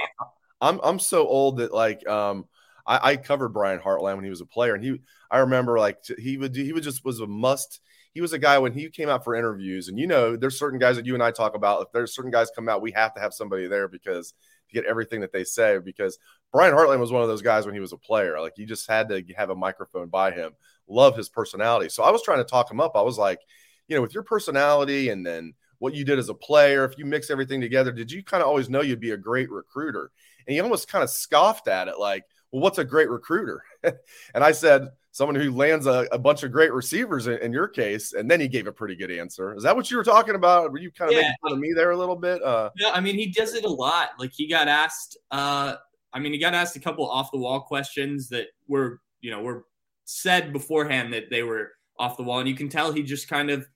I'm, 0.61 0.79
I'm 0.83 0.99
so 0.99 1.27
old 1.27 1.57
that 1.57 1.73
like, 1.73 2.07
um, 2.07 2.45
I, 2.89 3.11
I 3.11 3.15
covered 3.17 3.49
Brian 3.49 3.79
Hartline 3.79 4.15
when 4.15 4.23
he 4.23 4.29
was 4.29 4.41
a 4.41 4.45
player, 4.45 4.73
and 4.73 4.83
he 4.83 4.99
I 5.29 5.39
remember 5.39 5.77
like 5.77 5.99
he 6.17 6.37
would 6.37 6.55
he 6.55 6.73
would 6.73 6.83
just 6.83 7.05
was 7.05 7.19
a 7.19 7.27
must. 7.27 7.81
He 8.13 8.21
was 8.21 8.33
a 8.33 8.39
guy 8.39 8.57
when 8.57 8.73
he 8.73 8.89
came 8.89 9.09
out 9.09 9.23
for 9.23 9.35
interviews, 9.35 9.87
and 9.87 9.99
you 9.99 10.07
know, 10.07 10.35
there's 10.35 10.57
certain 10.57 10.79
guys 10.79 10.95
that 10.95 11.05
you 11.05 11.13
and 11.13 11.21
I 11.21 11.29
talk 11.31 11.55
about. 11.55 11.83
If 11.83 11.87
there's 11.93 12.15
certain 12.15 12.31
guys 12.31 12.49
come 12.53 12.67
out, 12.67 12.81
we 12.81 12.91
have 12.91 13.13
to 13.13 13.21
have 13.21 13.33
somebody 13.33 13.67
there 13.67 13.87
because 13.87 14.33
to 14.69 14.73
get 14.73 14.85
everything 14.85 15.21
that 15.21 15.31
they 15.31 15.43
say. 15.43 15.77
Because 15.79 16.17
Brian 16.51 16.73
Hartline 16.73 16.99
was 16.99 17.11
one 17.11 17.21
of 17.21 17.27
those 17.27 17.41
guys 17.41 17.65
when 17.65 17.75
he 17.75 17.81
was 17.81 17.93
a 17.93 17.97
player. 17.97 18.39
Like 18.39 18.57
you 18.57 18.65
just 18.65 18.89
had 18.89 19.09
to 19.09 19.23
have 19.35 19.49
a 19.49 19.55
microphone 19.55 20.09
by 20.09 20.31
him. 20.31 20.53
Love 20.87 21.15
his 21.15 21.29
personality. 21.29 21.89
So 21.89 22.03
I 22.03 22.11
was 22.11 22.23
trying 22.23 22.39
to 22.39 22.43
talk 22.43 22.71
him 22.71 22.79
up. 22.79 22.95
I 22.95 23.01
was 23.01 23.17
like, 23.17 23.39
you 23.87 23.95
know, 23.95 24.01
with 24.01 24.13
your 24.13 24.23
personality 24.23 25.09
and 25.09 25.25
then 25.25 25.53
what 25.79 25.95
you 25.95 26.05
did 26.05 26.19
as 26.19 26.29
a 26.29 26.33
player, 26.33 26.85
if 26.85 26.97
you 26.97 27.05
mix 27.05 27.29
everything 27.29 27.61
together, 27.61 27.91
did 27.91 28.11
you 28.11 28.23
kind 28.23 28.41
of 28.41 28.47
always 28.47 28.69
know 28.69 28.81
you'd 28.81 28.99
be 28.99 29.11
a 29.11 29.17
great 29.17 29.49
recruiter? 29.49 30.11
And 30.45 30.53
he 30.53 30.59
almost 30.59 30.89
kind 30.89 31.03
of 31.03 31.09
scoffed 31.09 31.67
at 31.67 31.87
it, 31.87 31.97
like, 31.97 32.25
well, 32.51 32.61
what's 32.61 32.77
a 32.77 32.83
great 32.83 33.09
recruiter? 33.09 33.63
and 33.83 34.43
I 34.43 34.51
said, 34.51 34.89
someone 35.19 35.35
who 35.35 35.51
lands 35.51 35.85
a, 35.85 36.07
a 36.13 36.17
bunch 36.17 36.43
of 36.43 36.51
great 36.53 36.71
receivers 36.71 37.27
in, 37.27 37.37
in, 37.39 37.51
your 37.51 37.67
case. 37.67 38.13
And 38.13 38.31
then 38.31 38.39
he 38.39 38.47
gave 38.47 38.67
a 38.67 38.71
pretty 38.71 38.95
good 38.95 39.11
answer. 39.11 39.53
Is 39.53 39.63
that 39.63 39.75
what 39.75 39.91
you 39.91 39.97
were 39.97 40.03
talking 40.05 40.33
about? 40.33 40.71
Were 40.71 40.79
you 40.79 40.91
kind 40.91 41.11
of 41.11 41.17
yeah. 41.17 41.23
making 41.23 41.35
fun 41.41 41.51
of 41.51 41.59
me 41.59 41.73
there 41.75 41.91
a 41.91 41.97
little 41.97 42.15
bit? 42.15 42.41
Uh, 42.41 42.69
yeah, 42.77 42.91
I 42.93 43.01
mean, 43.01 43.15
he 43.15 43.27
does 43.29 43.53
it 43.53 43.65
a 43.65 43.69
lot. 43.69 44.11
Like 44.17 44.31
he 44.33 44.47
got 44.47 44.69
asked, 44.69 45.17
uh, 45.29 45.75
I 46.13 46.19
mean, 46.19 46.31
he 46.31 46.39
got 46.39 46.53
asked 46.53 46.77
a 46.77 46.79
couple 46.79 47.05
off 47.05 47.33
the 47.33 47.37
wall 47.37 47.59
questions 47.59 48.29
that 48.29 48.47
were, 48.69 49.01
you 49.19 49.29
know, 49.29 49.41
were 49.41 49.65
said 50.05 50.53
beforehand 50.53 51.11
that 51.11 51.29
they 51.29 51.43
were 51.43 51.73
off 51.99 52.15
the 52.15 52.23
wall. 52.23 52.39
And 52.39 52.47
you 52.47 52.55
can 52.55 52.69
tell 52.69 52.93
he 52.93 53.03
just 53.03 53.27
kind 53.27 53.51
of 53.51 53.67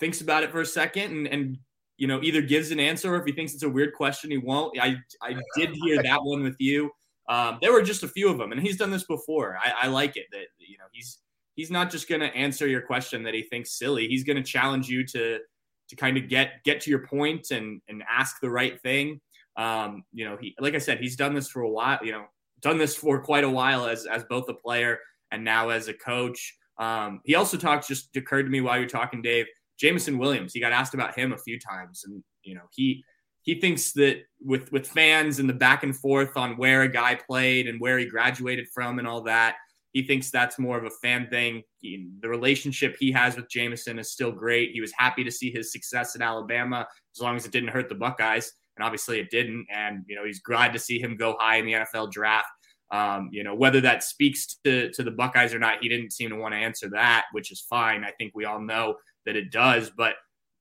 thinks 0.00 0.22
about 0.22 0.44
it 0.44 0.50
for 0.50 0.62
a 0.62 0.66
second 0.66 1.12
and, 1.12 1.26
and 1.26 1.58
you 1.98 2.06
know, 2.06 2.22
either 2.22 2.40
gives 2.40 2.70
an 2.70 2.80
answer 2.80 3.14
or 3.14 3.20
if 3.20 3.26
he 3.26 3.32
thinks 3.32 3.52
it's 3.52 3.64
a 3.64 3.68
weird 3.68 3.92
question, 3.92 4.30
he 4.30 4.38
won't. 4.38 4.80
I, 4.80 4.96
I 5.20 5.36
did 5.58 5.74
hear 5.74 6.02
that 6.02 6.20
one 6.22 6.42
with 6.42 6.56
you. 6.58 6.90
Um, 7.28 7.58
there 7.60 7.72
were 7.72 7.82
just 7.82 8.02
a 8.02 8.08
few 8.08 8.28
of 8.28 8.38
them, 8.38 8.52
and 8.52 8.60
he's 8.60 8.76
done 8.76 8.90
this 8.90 9.04
before. 9.04 9.58
I, 9.62 9.86
I 9.86 9.86
like 9.88 10.16
it 10.16 10.26
that 10.32 10.46
you 10.58 10.78
know 10.78 10.84
he's 10.92 11.18
he's 11.54 11.70
not 11.70 11.90
just 11.90 12.08
going 12.08 12.20
to 12.20 12.34
answer 12.34 12.66
your 12.66 12.82
question 12.82 13.22
that 13.24 13.34
he 13.34 13.42
thinks 13.42 13.78
silly. 13.78 14.06
He's 14.06 14.24
going 14.24 14.36
to 14.36 14.42
challenge 14.42 14.88
you 14.88 15.04
to 15.08 15.40
to 15.88 15.96
kind 15.96 16.16
of 16.16 16.28
get 16.28 16.62
get 16.64 16.80
to 16.82 16.90
your 16.90 17.06
point 17.06 17.50
and 17.50 17.80
and 17.88 18.02
ask 18.08 18.36
the 18.40 18.50
right 18.50 18.80
thing. 18.80 19.20
Um, 19.56 20.04
you 20.12 20.24
know, 20.28 20.36
he 20.40 20.54
like 20.60 20.74
I 20.74 20.78
said, 20.78 21.00
he's 21.00 21.16
done 21.16 21.34
this 21.34 21.48
for 21.48 21.62
a 21.62 21.70
while. 21.70 21.98
You 22.02 22.12
know, 22.12 22.24
done 22.60 22.78
this 22.78 22.94
for 22.94 23.20
quite 23.22 23.44
a 23.44 23.50
while 23.50 23.86
as 23.86 24.06
as 24.06 24.24
both 24.24 24.48
a 24.48 24.54
player 24.54 24.98
and 25.30 25.44
now 25.44 25.70
as 25.70 25.88
a 25.88 25.94
coach. 25.94 26.54
Um, 26.78 27.20
he 27.24 27.34
also 27.34 27.56
talked. 27.56 27.88
Just 27.88 28.14
occurred 28.16 28.44
to 28.44 28.50
me 28.50 28.60
while 28.60 28.78
you're 28.78 28.88
talking, 28.88 29.22
Dave. 29.22 29.46
Jameson 29.78 30.18
Williams. 30.18 30.52
He 30.52 30.60
got 30.60 30.72
asked 30.72 30.94
about 30.94 31.18
him 31.18 31.32
a 31.32 31.38
few 31.38 31.58
times, 31.58 32.02
and 32.04 32.22
you 32.42 32.54
know 32.54 32.68
he 32.72 33.02
he 33.46 33.60
thinks 33.60 33.92
that 33.92 34.24
with 34.44 34.70
with 34.72 34.86
fans 34.86 35.38
and 35.38 35.48
the 35.48 35.54
back 35.54 35.84
and 35.84 35.96
forth 35.96 36.36
on 36.36 36.56
where 36.56 36.82
a 36.82 36.88
guy 36.88 37.14
played 37.14 37.68
and 37.68 37.80
where 37.80 37.96
he 37.96 38.04
graduated 38.04 38.66
from 38.74 38.98
and 38.98 39.06
all 39.06 39.22
that, 39.22 39.54
he 39.92 40.02
thinks 40.02 40.30
that's 40.30 40.58
more 40.58 40.76
of 40.76 40.84
a 40.84 40.90
fan 40.90 41.28
thing. 41.30 41.62
He, 41.78 42.08
the 42.20 42.28
relationship 42.28 42.96
he 42.98 43.12
has 43.12 43.36
with 43.36 43.48
Jameson 43.48 44.00
is 44.00 44.10
still 44.10 44.32
great. 44.32 44.72
He 44.72 44.80
was 44.80 44.92
happy 44.96 45.22
to 45.22 45.30
see 45.30 45.52
his 45.52 45.72
success 45.72 46.16
at 46.16 46.22
Alabama 46.22 46.86
as 47.14 47.22
long 47.22 47.36
as 47.36 47.46
it 47.46 47.52
didn't 47.52 47.70
hurt 47.70 47.88
the 47.88 47.94
Buckeyes, 47.94 48.52
and 48.76 48.84
obviously 48.84 49.20
it 49.20 49.30
didn't. 49.30 49.66
And 49.72 50.04
you 50.08 50.16
know 50.16 50.24
he's 50.24 50.40
glad 50.40 50.72
to 50.72 50.80
see 50.80 51.00
him 51.00 51.16
go 51.16 51.36
high 51.38 51.56
in 51.56 51.66
the 51.66 51.74
NFL 51.74 52.10
draft. 52.10 52.48
Um, 52.90 53.28
you 53.30 53.44
know 53.44 53.54
whether 53.54 53.80
that 53.82 54.02
speaks 54.02 54.56
to 54.64 54.90
to 54.90 55.04
the 55.04 55.12
Buckeyes 55.12 55.54
or 55.54 55.60
not, 55.60 55.78
he 55.82 55.88
didn't 55.88 56.12
seem 56.12 56.30
to 56.30 56.36
want 56.36 56.52
to 56.52 56.58
answer 56.58 56.90
that, 56.90 57.26
which 57.30 57.52
is 57.52 57.60
fine. 57.60 58.02
I 58.02 58.10
think 58.18 58.32
we 58.34 58.44
all 58.44 58.60
know 58.60 58.96
that 59.24 59.36
it 59.36 59.52
does, 59.52 59.92
but 59.96 60.14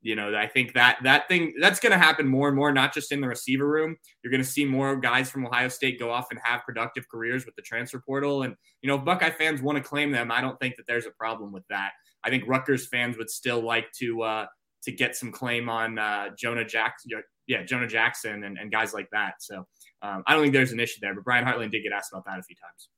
you 0.05 0.15
know, 0.15 0.35
I 0.35 0.45
think 0.45 0.73
that 0.73 0.99
that 1.01 1.27
thing 1.27 1.55
that's 1.59 1.79
going 1.79 1.91
to 1.91 1.97
happen 1.97 2.27
more 2.27 2.47
and 2.47 2.55
more, 2.55 2.71
not 2.71 2.93
just 2.93 3.11
in 3.11 3.21
the 3.21 3.27
receiver 3.27 3.67
room. 3.67 3.97
You're 4.21 4.29
going 4.29 4.43
to 4.43 4.47
see 4.47 4.63
more 4.63 4.95
guys 4.95 5.31
from 5.31 5.47
Ohio 5.47 5.67
State 5.67 5.97
go 5.97 6.11
off 6.11 6.27
and 6.29 6.39
have 6.43 6.63
productive 6.63 7.09
careers 7.09 7.43
with 7.43 7.55
the 7.55 7.63
transfer 7.63 7.99
portal. 8.05 8.43
And 8.43 8.55
you 8.83 8.87
know, 8.87 8.97
if 8.97 9.03
Buckeye 9.03 9.31
fans 9.31 9.63
want 9.63 9.79
to 9.79 9.83
claim 9.83 10.11
them, 10.11 10.31
I 10.31 10.41
don't 10.41 10.59
think 10.59 10.75
that 10.75 10.85
there's 10.87 11.07
a 11.07 11.11
problem 11.17 11.51
with 11.51 11.63
that. 11.71 11.89
I 12.23 12.29
think 12.29 12.43
Rutgers 12.45 12.85
fans 12.85 13.17
would 13.17 13.31
still 13.31 13.61
like 13.61 13.91
to 13.93 14.21
uh, 14.21 14.45
to 14.83 14.91
get 14.91 15.15
some 15.15 15.31
claim 15.31 15.69
on 15.69 15.97
uh, 15.97 16.29
Jonah 16.37 16.65
Jackson, 16.65 17.09
yeah, 17.47 17.63
Jonah 17.63 17.87
Jackson 17.87 18.43
and, 18.43 18.59
and 18.59 18.71
guys 18.71 18.93
like 18.93 19.09
that. 19.11 19.33
So 19.39 19.65
um, 20.03 20.23
I 20.27 20.33
don't 20.33 20.43
think 20.43 20.53
there's 20.53 20.71
an 20.71 20.79
issue 20.79 20.99
there. 21.01 21.15
But 21.15 21.23
Brian 21.23 21.45
Hartline 21.45 21.71
did 21.71 21.81
get 21.81 21.93
asked 21.93 22.11
about 22.13 22.25
that 22.25 22.37
a 22.37 22.43
few 22.43 22.55
times. 22.55 22.89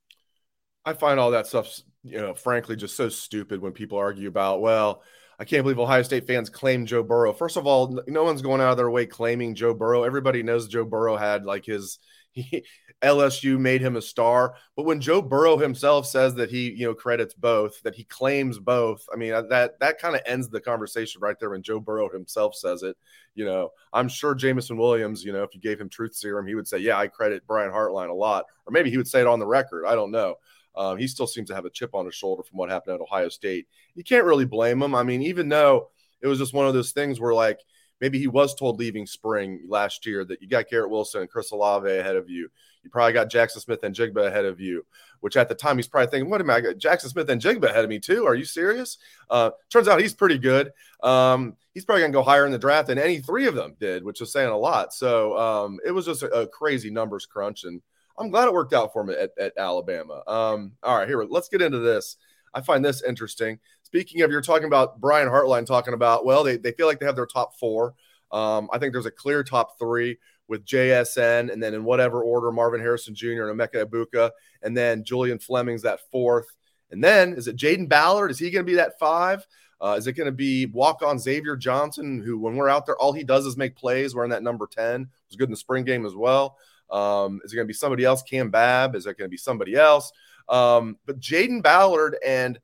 I 0.83 0.91
find 0.91 1.21
all 1.21 1.31
that 1.31 1.47
stuff, 1.47 1.79
you 2.03 2.17
know, 2.17 2.33
frankly, 2.33 2.75
just 2.75 2.97
so 2.97 3.07
stupid 3.07 3.61
when 3.61 3.71
people 3.71 3.97
argue 3.97 4.27
about, 4.27 4.59
well, 4.59 5.03
I 5.39 5.45
can't 5.45 5.63
believe 5.63 5.79
Ohio 5.79 6.01
State 6.01 6.25
fans 6.25 6.49
claim 6.49 6.85
Joe 6.85 7.03
Burrow. 7.03 7.31
First 7.31 7.57
of 7.57 7.67
all, 7.67 8.01
no 8.07 8.23
one's 8.23 8.41
going 8.41 8.59
out 8.59 8.71
of 8.71 8.77
their 8.77 8.89
way 8.89 9.05
claiming 9.05 9.53
Joe 9.53 9.73
Burrow. 9.73 10.03
Everybody 10.03 10.41
knows 10.41 10.67
Joe 10.67 10.85
Burrow 10.85 11.15
had 11.15 11.45
like 11.45 11.65
his 11.65 11.99
he, 12.31 12.65
LSU 13.03 13.59
made 13.59 13.81
him 13.81 13.95
a 13.95 14.01
star. 14.01 14.55
But 14.75 14.85
when 14.85 14.99
Joe 14.99 15.21
Burrow 15.21 15.57
himself 15.57 16.07
says 16.07 16.33
that 16.35 16.49
he, 16.49 16.71
you 16.71 16.87
know, 16.87 16.95
credits 16.95 17.33
both, 17.35 17.81
that 17.83 17.95
he 17.95 18.03
claims 18.03 18.57
both, 18.57 19.05
I 19.13 19.15
mean, 19.15 19.33
uh, 19.33 19.43
that 19.43 19.79
that 19.79 19.99
kind 19.99 20.15
of 20.15 20.21
ends 20.25 20.49
the 20.49 20.59
conversation 20.59 21.21
right 21.21 21.35
there 21.39 21.51
when 21.51 21.61
Joe 21.61 21.79
Burrow 21.79 22.09
himself 22.09 22.55
says 22.55 22.81
it. 22.83 22.97
You 23.35 23.45
know, 23.45 23.69
I'm 23.93 24.09
sure 24.09 24.33
Jameson 24.33 24.77
Williams, 24.77 25.23
you 25.23 25.31
know, 25.31 25.43
if 25.43 25.53
you 25.53 25.61
gave 25.61 25.79
him 25.79 25.89
truth 25.89 26.15
serum, 26.15 26.47
he 26.47 26.55
would 26.55 26.67
say, 26.67 26.79
"Yeah, 26.79 26.97
I 26.97 27.07
credit 27.07 27.43
Brian 27.45 27.71
Hartline 27.71 28.09
a 28.09 28.13
lot," 28.13 28.45
or 28.65 28.71
maybe 28.71 28.89
he 28.89 28.97
would 28.97 29.07
say 29.07 29.21
it 29.21 29.27
on 29.27 29.39
the 29.39 29.45
record. 29.45 29.85
I 29.85 29.93
don't 29.93 30.11
know. 30.11 30.35
Um, 30.77 30.97
he 30.97 31.07
still 31.07 31.27
seems 31.27 31.49
to 31.49 31.55
have 31.55 31.65
a 31.65 31.69
chip 31.69 31.95
on 31.95 32.05
his 32.05 32.15
shoulder 32.15 32.43
from 32.43 32.57
what 32.57 32.69
happened 32.69 32.95
at 32.95 33.01
Ohio 33.01 33.29
State. 33.29 33.67
You 33.95 34.03
can't 34.03 34.25
really 34.25 34.45
blame 34.45 34.81
him. 34.81 34.95
I 34.95 35.03
mean, 35.03 35.23
even 35.23 35.49
though 35.49 35.89
it 36.21 36.27
was 36.27 36.39
just 36.39 36.53
one 36.53 36.67
of 36.67 36.73
those 36.73 36.91
things 36.91 37.19
where 37.19 37.33
like 37.33 37.59
maybe 38.01 38.19
he 38.19 38.27
was 38.27 38.55
told 38.55 38.79
leaving 38.79 39.05
spring 39.05 39.61
last 39.67 40.05
year 40.05 40.23
that 40.25 40.41
you 40.41 40.47
got 40.47 40.69
Garrett 40.69 40.89
Wilson 40.89 41.21
and 41.21 41.29
Chris 41.29 41.51
Olave 41.51 41.89
ahead 41.89 42.15
of 42.15 42.29
you. 42.29 42.49
You 42.83 42.89
probably 42.89 43.13
got 43.13 43.29
Jaxon 43.29 43.59
Smith-Njigba 43.59 44.27
ahead 44.27 44.45
of 44.45 44.61
you, 44.61 44.85
which 45.19 45.35
at 45.35 45.49
the 45.49 45.55
time 45.55 45.77
he's 45.77 45.87
probably 45.87 46.09
thinking, 46.09 46.29
what 46.29 46.39
am 46.39 46.49
I 46.49 46.61
got 46.61 46.75
Jaxon 46.75 47.09
Smith-Njigba 47.09 47.65
ahead 47.65 47.83
of 47.83 47.89
me 47.89 47.99
too? 47.99 48.25
Are 48.25 48.35
you 48.35 48.45
serious? 48.45 48.97
Uh, 49.29 49.51
turns 49.69 49.87
out 49.87 49.99
he's 49.99 50.13
pretty 50.13 50.37
good. 50.37 50.71
Um, 51.03 51.57
he's 51.73 51.85
probably 51.85 52.03
going 52.03 52.11
to 52.13 52.17
go 52.17 52.23
higher 52.23 52.45
in 52.45 52.51
the 52.51 52.57
draft 52.57 52.87
than 52.87 52.97
any 52.97 53.19
three 53.19 53.47
of 53.47 53.55
them 53.55 53.75
did, 53.79 54.03
which 54.03 54.21
is 54.21 54.31
saying 54.31 54.49
a 54.49 54.57
lot. 54.57 54.93
So 54.93 55.37
um, 55.37 55.79
it 55.85 55.91
was 55.91 56.05
just 56.05 56.23
a, 56.23 56.29
a, 56.31 56.47
crazy 56.47 56.89
numbers 56.89 57.25
crunch. 57.25 57.65
And 57.65 57.81
I'm 58.17 58.29
glad 58.29 58.47
it 58.47 58.53
worked 58.53 58.73
out 58.73 58.93
for 58.93 59.03
him 59.03 59.09
at, 59.09 59.31
at 59.39 59.53
Alabama. 59.57 60.23
Um, 60.27 60.73
all 60.83 60.97
right, 60.97 61.07
here, 61.07 61.23
let's 61.23 61.49
get 61.49 61.61
into 61.61 61.79
this. 61.79 62.17
I 62.53 62.61
find 62.61 62.83
this 62.83 63.03
interesting. 63.03 63.59
Speaking 63.83 64.21
of, 64.21 64.31
you're 64.31 64.41
talking 64.41 64.67
about 64.67 64.99
Brian 64.99 65.27
Hartline 65.27 65.65
talking 65.65 65.93
about, 65.93 66.25
well, 66.25 66.43
they, 66.43 66.57
they 66.57 66.71
feel 66.71 66.87
like 66.87 66.99
they 66.99 67.05
have 67.05 67.15
their 67.15 67.25
top 67.25 67.57
four. 67.59 67.93
Um, 68.31 68.69
I 68.73 68.79
think 68.79 68.93
there's 68.93 69.05
a 69.05 69.11
clear 69.11 69.43
top 69.43 69.77
three 69.77 70.17
with 70.47 70.65
JSN, 70.65 71.51
and 71.51 71.61
then 71.61 71.73
in 71.73 71.83
whatever 71.83 72.21
order, 72.23 72.51
Marvin 72.51 72.81
Harrison 72.81 73.13
Jr. 73.13 73.49
and 73.49 73.59
Emeka 73.59 73.85
Egbuka, 73.85 74.31
and 74.63 74.75
then 74.75 75.03
Julian 75.03 75.39
Fleming's 75.39 75.83
that 75.83 75.99
fourth. 76.11 76.47
And 76.89 77.03
then 77.03 77.33
is 77.33 77.47
it 77.47 77.57
Jayden 77.57 77.89
Ballard? 77.89 78.31
Is 78.31 78.39
he 78.39 78.49
going 78.49 78.65
to 78.65 78.71
be 78.71 78.77
that 78.77 78.97
five? 78.97 79.45
Uh, 79.79 79.95
is 79.97 80.07
it 80.07 80.13
going 80.13 80.25
to 80.25 80.31
be 80.31 80.65
walk 80.67 81.03
on 81.03 81.19
Xavier 81.19 81.55
Johnson, 81.55 82.21
who, 82.23 82.39
when 82.39 82.55
we're 82.55 82.69
out 82.69 82.85
there, 82.85 82.97
all 82.97 83.13
he 83.13 83.23
does 83.23 83.45
is 83.45 83.57
make 83.57 83.75
plays? 83.75 84.15
We're 84.15 84.23
in 84.23 84.31
that 84.31 84.41
number 84.41 84.67
10. 84.67 85.07
Was 85.29 85.35
good 85.35 85.49
in 85.49 85.51
the 85.51 85.57
spring 85.57 85.83
game 85.83 86.05
as 86.05 86.15
well. 86.15 86.57
Um, 86.89 87.41
is 87.43 87.53
it 87.53 87.55
going 87.55 87.65
to 87.65 87.71
be 87.71 87.73
somebody 87.73 88.03
else? 88.03 88.23
Cam 88.23 88.49
Babb? 88.49 88.95
Is 88.95 89.05
it 89.05 89.17
going 89.17 89.27
to 89.27 89.33
be 89.33 89.37
somebody 89.37 89.75
else? 89.75 90.11
Um, 90.49 90.97
but 91.05 91.19
Jayden 91.19 91.61
Ballard 91.61 92.17
and 92.25 92.59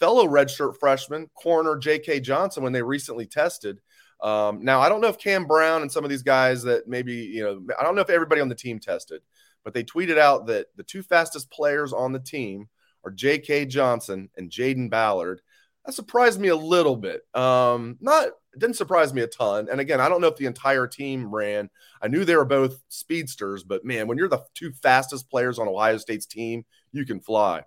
fellow 0.00 0.26
redshirt 0.26 0.76
freshman 0.78 1.28
corner 1.34 1.76
J.K. 1.76 2.20
Johnson, 2.20 2.62
when 2.62 2.72
they 2.72 2.82
recently 2.82 3.26
tested, 3.26 3.80
um, 4.20 4.64
now, 4.64 4.80
I 4.80 4.88
don't 4.88 5.00
know 5.00 5.08
if 5.08 5.18
Cam 5.18 5.46
Brown 5.46 5.82
and 5.82 5.92
some 5.92 6.04
of 6.04 6.10
these 6.10 6.22
guys 6.22 6.62
that 6.64 6.88
maybe, 6.88 7.14
you 7.14 7.42
know, 7.42 7.62
I 7.78 7.84
don't 7.84 7.94
know 7.94 8.00
if 8.00 8.10
everybody 8.10 8.40
on 8.40 8.48
the 8.48 8.54
team 8.54 8.78
tested, 8.80 9.22
but 9.64 9.74
they 9.74 9.84
tweeted 9.84 10.18
out 10.18 10.46
that 10.46 10.66
the 10.76 10.82
two 10.82 11.02
fastest 11.02 11.50
players 11.50 11.92
on 11.92 12.12
the 12.12 12.18
team 12.18 12.68
are 13.04 13.10
J.K. 13.10 13.66
Johnson 13.66 14.28
and 14.36 14.50
Jayden 14.50 14.90
Ballard. 14.90 15.40
That 15.86 15.92
surprised 15.92 16.40
me 16.40 16.48
a 16.48 16.56
little 16.56 16.96
bit. 16.96 17.22
Um, 17.34 17.96
not 18.00 18.30
didn't 18.58 18.76
surprise 18.76 19.12
me 19.14 19.22
a 19.22 19.26
ton. 19.26 19.68
And 19.70 19.80
again, 19.80 20.00
I 20.00 20.08
don't 20.08 20.20
know 20.20 20.28
if 20.28 20.36
the 20.36 20.46
entire 20.46 20.86
team 20.86 21.34
ran. 21.34 21.70
I 22.02 22.08
knew 22.08 22.24
they 22.24 22.36
were 22.36 22.44
both 22.44 22.82
speedsters, 22.88 23.64
but 23.64 23.84
man, 23.84 24.06
when 24.06 24.18
you're 24.18 24.28
the 24.28 24.44
two 24.54 24.72
fastest 24.72 25.30
players 25.30 25.58
on 25.58 25.68
Ohio 25.68 25.96
State's 25.98 26.26
team, 26.26 26.64
you 26.92 27.04
can 27.04 27.20
fly. 27.20 27.64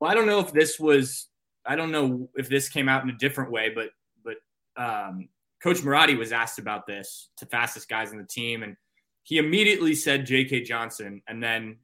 Well, 0.00 0.10
I 0.10 0.14
don't 0.14 0.26
know 0.26 0.40
if 0.40 0.52
this 0.52 0.78
was. 0.78 1.28
I 1.66 1.76
don't 1.76 1.90
know 1.90 2.30
if 2.34 2.48
this 2.48 2.68
came 2.68 2.88
out 2.88 3.02
in 3.02 3.10
a 3.10 3.18
different 3.18 3.50
way, 3.50 3.70
but 3.74 3.90
but 4.24 4.36
um, 4.82 5.28
Coach 5.62 5.78
Marotti 5.78 6.16
was 6.16 6.32
asked 6.32 6.58
about 6.58 6.86
this 6.86 7.30
to 7.38 7.46
fastest 7.46 7.88
guys 7.88 8.12
in 8.12 8.18
the 8.18 8.26
team, 8.26 8.62
and 8.62 8.76
he 9.24 9.38
immediately 9.38 9.94
said 9.94 10.24
J.K. 10.24 10.62
Johnson, 10.62 11.22
and 11.26 11.42
then 11.42 11.78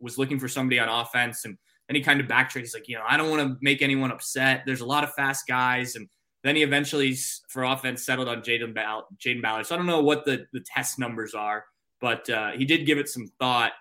was 0.00 0.18
looking 0.18 0.38
for 0.38 0.48
somebody 0.48 0.78
on 0.78 0.88
offense, 0.88 1.44
and 1.44 1.56
he 1.96 2.02
kind 2.02 2.20
of 2.20 2.28
backtracked. 2.28 2.66
He's 2.66 2.74
like, 2.74 2.88
you 2.88 2.96
know, 2.96 3.04
I 3.08 3.16
don't 3.16 3.30
want 3.30 3.42
to 3.42 3.56
make 3.60 3.82
anyone 3.82 4.10
upset. 4.10 4.62
There's 4.66 4.80
a 4.80 4.86
lot 4.86 5.04
of 5.04 5.12
fast 5.14 5.46
guys, 5.46 5.96
and 5.96 6.08
then 6.42 6.56
he 6.56 6.62
eventually, 6.62 7.16
for 7.48 7.64
offense, 7.64 8.04
settled 8.04 8.28
on 8.28 8.40
Jayden 8.40 8.74
Ball- 8.74 9.08
Jayden 9.18 9.42
Ballard. 9.42 9.66
So 9.66 9.74
I 9.74 9.78
don't 9.78 9.86
know 9.86 10.02
what 10.02 10.24
the 10.24 10.46
the 10.52 10.60
test 10.60 10.98
numbers 10.98 11.34
are, 11.34 11.64
but 12.00 12.28
uh, 12.30 12.52
he 12.52 12.64
did 12.64 12.86
give 12.86 12.98
it 12.98 13.08
some 13.08 13.26
thought. 13.38 13.72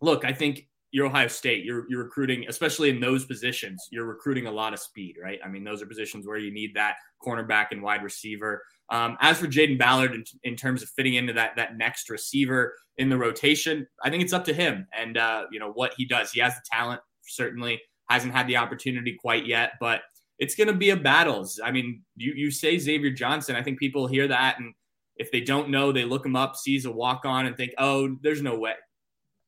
Look, 0.00 0.24
I 0.24 0.32
think 0.32 0.68
you're 0.92 1.06
Ohio 1.06 1.28
State. 1.28 1.64
You're 1.64 1.86
you're 1.88 2.04
recruiting, 2.04 2.46
especially 2.48 2.90
in 2.90 3.00
those 3.00 3.24
positions. 3.24 3.88
You're 3.90 4.06
recruiting 4.06 4.46
a 4.46 4.52
lot 4.52 4.72
of 4.72 4.80
speed, 4.80 5.16
right? 5.22 5.38
I 5.44 5.48
mean, 5.48 5.64
those 5.64 5.82
are 5.82 5.86
positions 5.86 6.26
where 6.26 6.38
you 6.38 6.52
need 6.52 6.74
that 6.74 6.96
cornerback 7.24 7.66
and 7.70 7.82
wide 7.82 8.02
receiver. 8.02 8.62
Um, 8.88 9.16
as 9.20 9.38
for 9.38 9.46
Jayden 9.46 9.78
Ballard, 9.78 10.14
in, 10.14 10.24
in, 10.42 10.56
terms 10.56 10.82
of 10.82 10.88
fitting 10.88 11.14
into 11.14 11.32
that 11.34 11.54
that 11.56 11.76
next 11.76 12.10
receiver 12.10 12.74
in 12.96 13.08
the 13.08 13.16
rotation, 13.16 13.86
I 14.02 14.10
think 14.10 14.22
it's 14.22 14.32
up 14.32 14.44
to 14.46 14.54
him 14.54 14.86
and 14.96 15.16
uh, 15.16 15.44
you 15.52 15.60
know 15.60 15.72
what 15.72 15.94
he 15.96 16.04
does. 16.06 16.32
He 16.32 16.40
has 16.40 16.54
the 16.54 16.62
talent, 16.70 17.00
certainly 17.22 17.80
hasn't 18.08 18.34
had 18.34 18.48
the 18.48 18.56
opportunity 18.56 19.16
quite 19.20 19.46
yet, 19.46 19.74
but 19.78 20.02
it's 20.40 20.56
going 20.56 20.68
to 20.68 20.74
be 20.74 20.90
a 20.90 20.96
battles. 20.96 21.60
I 21.62 21.70
mean, 21.70 22.02
you 22.16 22.32
you 22.34 22.50
say 22.50 22.78
Xavier 22.78 23.10
Johnson, 23.10 23.54
I 23.54 23.62
think 23.62 23.78
people 23.78 24.08
hear 24.08 24.26
that 24.26 24.58
and 24.58 24.74
if 25.20 25.30
they 25.30 25.42
don't 25.42 25.68
know, 25.68 25.92
they 25.92 26.06
look 26.06 26.24
him 26.24 26.34
up, 26.34 26.56
sees 26.56 26.86
a 26.86 26.90
walk 26.90 27.26
on, 27.26 27.44
and 27.44 27.54
think, 27.54 27.72
oh, 27.76 28.16
there's 28.22 28.40
no 28.40 28.58
way. 28.58 28.72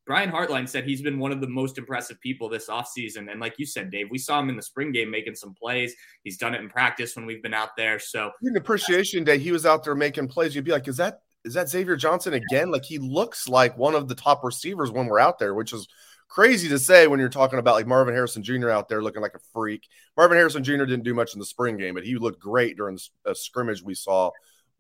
Brian 0.04 0.30
Hartline 0.30 0.68
said 0.68 0.84
he's 0.84 1.00
been 1.00 1.18
one 1.18 1.32
of 1.32 1.40
the 1.40 1.48
most 1.48 1.78
impressive 1.78 2.20
people 2.20 2.48
this 2.50 2.68
offseason. 2.68 3.30
And 3.30 3.40
like 3.40 3.54
you 3.56 3.64
said, 3.64 3.90
Dave, 3.90 4.08
we 4.10 4.18
saw 4.18 4.38
him 4.38 4.50
in 4.50 4.56
the 4.56 4.62
spring 4.62 4.92
game 4.92 5.10
making 5.10 5.34
some 5.34 5.54
plays. 5.54 5.94
He's 6.24 6.36
done 6.36 6.54
it 6.54 6.60
in 6.60 6.68
practice 6.68 7.16
when 7.16 7.24
we've 7.24 7.42
been 7.42 7.54
out 7.54 7.70
there. 7.78 7.98
So 7.98 8.30
in 8.42 8.54
appreciation 8.56 9.24
day, 9.24 9.38
he 9.38 9.50
was 9.50 9.64
out 9.64 9.82
there 9.82 9.94
making 9.94 10.28
plays. 10.28 10.54
You'd 10.54 10.66
be 10.66 10.72
like, 10.72 10.88
is 10.88 10.98
that 10.98 11.20
is 11.44 11.54
that 11.54 11.70
Xavier 11.70 11.96
Johnson 11.96 12.34
again? 12.34 12.70
Like 12.70 12.84
he 12.84 12.98
looks 12.98 13.48
like 13.48 13.78
one 13.78 13.94
of 13.94 14.08
the 14.08 14.14
top 14.14 14.44
receivers 14.44 14.90
when 14.90 15.06
we're 15.06 15.20
out 15.20 15.38
there, 15.38 15.54
which 15.54 15.72
is 15.72 15.88
crazy 16.32 16.66
to 16.66 16.78
say 16.78 17.06
when 17.06 17.20
you're 17.20 17.28
talking 17.28 17.58
about 17.58 17.74
like 17.74 17.86
Marvin 17.86 18.14
Harrison 18.14 18.42
Jr. 18.42 18.70
out 18.70 18.88
there 18.88 19.02
looking 19.02 19.20
like 19.20 19.34
a 19.34 19.40
freak. 19.52 19.86
Marvin 20.16 20.38
Harrison 20.38 20.64
Jr. 20.64 20.84
didn't 20.84 21.02
do 21.02 21.12
much 21.12 21.34
in 21.34 21.38
the 21.38 21.44
spring 21.44 21.76
game, 21.76 21.92
but 21.92 22.04
he 22.04 22.16
looked 22.16 22.40
great 22.40 22.78
during 22.78 22.98
a 23.26 23.34
scrimmage 23.34 23.82
we 23.82 23.94
saw 23.94 24.30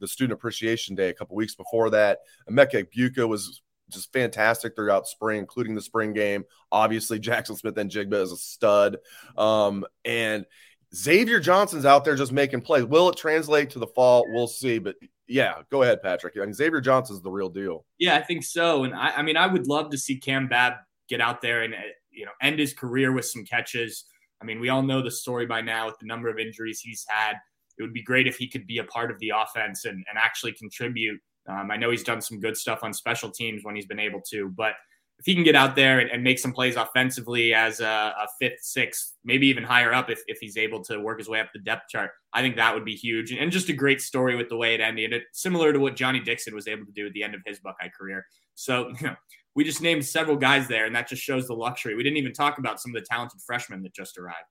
the 0.00 0.08
student 0.08 0.32
appreciation 0.32 0.94
day 0.94 1.10
a 1.10 1.12
couple 1.12 1.36
weeks 1.36 1.54
before 1.54 1.90
that. 1.90 2.20
Emeka 2.50 2.86
Egbuka 2.86 3.28
was 3.28 3.60
just 3.90 4.10
fantastic 4.14 4.74
throughout 4.74 5.06
spring, 5.06 5.40
including 5.40 5.74
the 5.74 5.82
spring 5.82 6.14
game. 6.14 6.44
Obviously, 6.70 7.20
Jaxon 7.20 7.58
Smith-Njigba 7.58 8.14
is 8.14 8.32
a 8.32 8.36
stud. 8.38 8.96
Um, 9.36 9.84
and 10.06 10.46
Xavier 10.94 11.38
Johnson's 11.38 11.84
out 11.84 12.06
there 12.06 12.16
just 12.16 12.32
making 12.32 12.62
plays. 12.62 12.84
Will 12.84 13.10
it 13.10 13.16
translate 13.18 13.68
to 13.70 13.78
the 13.78 13.86
fall? 13.88 14.24
We'll 14.32 14.48
see. 14.48 14.78
But 14.78 14.96
yeah, 15.28 15.56
go 15.70 15.82
ahead, 15.82 16.02
Patrick. 16.02 16.34
I 16.38 16.46
mean, 16.46 16.54
Xavier 16.54 16.80
Johnson's 16.80 17.20
the 17.20 17.30
real 17.30 17.50
deal. 17.50 17.84
Yeah, 17.98 18.16
I 18.16 18.22
think 18.22 18.42
so. 18.42 18.84
And 18.84 18.94
I, 18.94 19.10
I 19.16 19.22
mean, 19.22 19.36
I 19.36 19.46
would 19.46 19.66
love 19.66 19.90
to 19.90 19.98
see 19.98 20.16
Cam 20.16 20.48
Babb 20.48 20.74
get 21.12 21.20
out 21.20 21.40
there 21.40 21.62
and 21.62 21.74
uh, 21.74 21.78
you 22.10 22.24
know 22.24 22.32
end 22.40 22.58
his 22.58 22.72
career 22.72 23.12
with 23.12 23.24
some 23.24 23.44
catches. 23.44 24.04
I 24.40 24.44
mean, 24.44 24.60
we 24.60 24.68
all 24.70 24.82
know 24.82 25.02
the 25.02 25.10
story 25.10 25.46
by 25.46 25.60
now 25.60 25.86
with 25.86 25.98
the 26.00 26.06
number 26.06 26.28
of 26.28 26.38
injuries 26.38 26.80
he's 26.80 27.04
had. 27.08 27.34
It 27.78 27.82
would 27.82 27.92
be 27.92 28.02
great 28.02 28.26
if 28.26 28.36
he 28.36 28.48
could 28.48 28.66
be 28.66 28.78
a 28.78 28.84
part 28.84 29.10
of 29.10 29.18
the 29.20 29.32
offense 29.34 29.84
and, 29.84 30.04
and 30.08 30.18
actually 30.18 30.52
contribute 30.52 31.20
um, 31.48 31.70
I 31.70 31.76
know 31.76 31.90
he's 31.90 32.04
done 32.04 32.20
some 32.20 32.40
good 32.40 32.56
stuff 32.56 32.80
on 32.82 32.92
special 32.92 33.30
teams 33.30 33.64
when 33.64 33.74
he's 33.74 33.86
been 33.86 33.98
able 33.98 34.20
to, 34.30 34.48
but 34.50 34.74
if 35.18 35.26
he 35.26 35.34
can 35.34 35.44
get 35.44 35.54
out 35.54 35.76
there 35.76 36.00
and, 36.00 36.10
and 36.10 36.22
make 36.22 36.38
some 36.38 36.52
plays 36.52 36.76
offensively 36.76 37.54
as 37.54 37.80
a, 37.80 37.84
a, 37.86 38.26
fifth, 38.40 38.60
sixth, 38.62 39.14
maybe 39.24 39.46
even 39.46 39.62
higher 39.62 39.92
up, 39.92 40.10
if, 40.10 40.20
if 40.26 40.38
he's 40.40 40.56
able 40.56 40.82
to 40.84 40.98
work 40.98 41.18
his 41.18 41.28
way 41.28 41.40
up 41.40 41.48
the 41.52 41.60
depth 41.60 41.88
chart, 41.88 42.10
I 42.32 42.42
think 42.42 42.56
that 42.56 42.74
would 42.74 42.84
be 42.84 42.94
huge. 42.94 43.30
And, 43.30 43.40
and 43.40 43.52
just 43.52 43.68
a 43.68 43.72
great 43.72 44.00
story 44.00 44.36
with 44.36 44.48
the 44.48 44.56
way 44.56 44.74
it 44.74 44.80
ended, 44.80 45.12
it, 45.12 45.24
similar 45.32 45.72
to 45.72 45.78
what 45.78 45.96
Johnny 45.96 46.20
Dixon 46.20 46.54
was 46.54 46.66
able 46.66 46.86
to 46.86 46.92
do 46.92 47.06
at 47.06 47.12
the 47.12 47.22
end 47.22 47.34
of 47.34 47.42
his 47.46 47.60
Buckeye 47.60 47.88
career. 47.88 48.24
So, 48.54 48.88
you 49.00 49.08
know, 49.08 49.16
we 49.54 49.64
just 49.64 49.82
named 49.82 50.04
several 50.04 50.36
guys 50.36 50.68
there, 50.68 50.86
and 50.86 50.94
that 50.96 51.08
just 51.08 51.22
shows 51.22 51.46
the 51.46 51.54
luxury. 51.54 51.94
We 51.94 52.02
didn't 52.02 52.18
even 52.18 52.32
talk 52.32 52.58
about 52.58 52.80
some 52.80 52.94
of 52.94 53.02
the 53.02 53.06
talented 53.08 53.40
freshmen 53.42 53.82
that 53.82 53.92
just 53.92 54.18
arrived. 54.18 54.46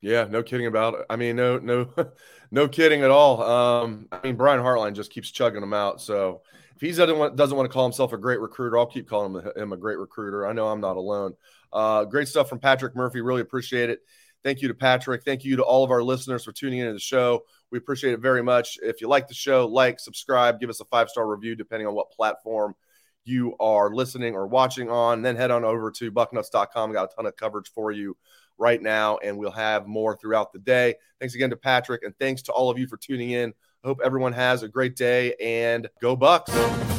Yeah, 0.00 0.26
no 0.30 0.42
kidding 0.42 0.66
about 0.66 0.94
it. 0.94 1.06
I 1.10 1.16
mean, 1.16 1.36
no, 1.36 1.58
no, 1.58 1.92
no 2.50 2.68
kidding 2.68 3.02
at 3.02 3.10
all. 3.10 3.42
Um, 3.42 4.08
I 4.12 4.20
mean, 4.22 4.36
Brian 4.36 4.60
Hartline 4.60 4.94
just 4.94 5.10
keeps 5.10 5.30
chugging 5.30 5.60
them 5.60 5.74
out. 5.74 6.00
So 6.00 6.42
if 6.76 6.80
he 6.80 6.92
doesn't 6.92 7.18
want, 7.18 7.36
to 7.36 7.68
call 7.68 7.84
himself 7.84 8.12
a 8.12 8.18
great 8.18 8.40
recruiter, 8.40 8.78
I'll 8.78 8.86
keep 8.86 9.08
calling 9.08 9.42
him 9.56 9.72
a 9.72 9.76
great 9.76 9.98
recruiter. 9.98 10.46
I 10.46 10.52
know 10.52 10.68
I'm 10.68 10.80
not 10.80 10.96
alone. 10.96 11.34
Uh, 11.72 12.04
great 12.04 12.28
stuff 12.28 12.48
from 12.48 12.60
Patrick 12.60 12.94
Murphy. 12.94 13.20
Really 13.20 13.40
appreciate 13.40 13.90
it. 13.90 14.00
Thank 14.44 14.62
you 14.62 14.68
to 14.68 14.74
Patrick. 14.74 15.24
Thank 15.24 15.44
you 15.44 15.56
to 15.56 15.64
all 15.64 15.82
of 15.82 15.90
our 15.90 16.02
listeners 16.02 16.44
for 16.44 16.52
tuning 16.52 16.78
into 16.78 16.92
the 16.92 17.00
show. 17.00 17.42
We 17.72 17.78
appreciate 17.78 18.12
it 18.12 18.20
very 18.20 18.42
much. 18.42 18.78
If 18.80 19.00
you 19.00 19.08
like 19.08 19.26
the 19.26 19.34
show, 19.34 19.66
like, 19.66 19.98
subscribe, 19.98 20.60
give 20.60 20.70
us 20.70 20.80
a 20.80 20.84
five 20.84 21.08
star 21.08 21.26
review, 21.26 21.56
depending 21.56 21.88
on 21.88 21.94
what 21.94 22.12
platform 22.12 22.76
you 23.28 23.56
are 23.60 23.94
listening 23.94 24.34
or 24.34 24.46
watching 24.46 24.90
on. 24.90 25.22
Then 25.22 25.36
head 25.36 25.50
on 25.50 25.64
over 25.64 25.90
to 25.92 26.10
bucknuts.com. 26.10 26.92
Got 26.92 27.12
a 27.12 27.14
ton 27.14 27.26
of 27.26 27.36
coverage 27.36 27.70
for 27.72 27.92
you 27.92 28.16
right 28.58 28.82
now, 28.82 29.18
and 29.18 29.38
we'll 29.38 29.50
have 29.50 29.86
more 29.86 30.16
throughout 30.16 30.52
the 30.52 30.58
day. 30.58 30.94
Thanks 31.20 31.34
again 31.34 31.50
to 31.50 31.56
Patrick, 31.56 32.02
and 32.02 32.14
thanks 32.18 32.42
to 32.42 32.52
all 32.52 32.70
of 32.70 32.78
you 32.78 32.86
for 32.86 32.96
tuning 32.96 33.30
in. 33.30 33.52
I 33.84 33.86
hope 33.86 34.00
everyone 34.02 34.32
has 34.32 34.62
a 34.62 34.68
great 34.68 34.96
day 34.96 35.34
and 35.40 35.88
go 36.00 36.16
Bucks. 36.16 36.97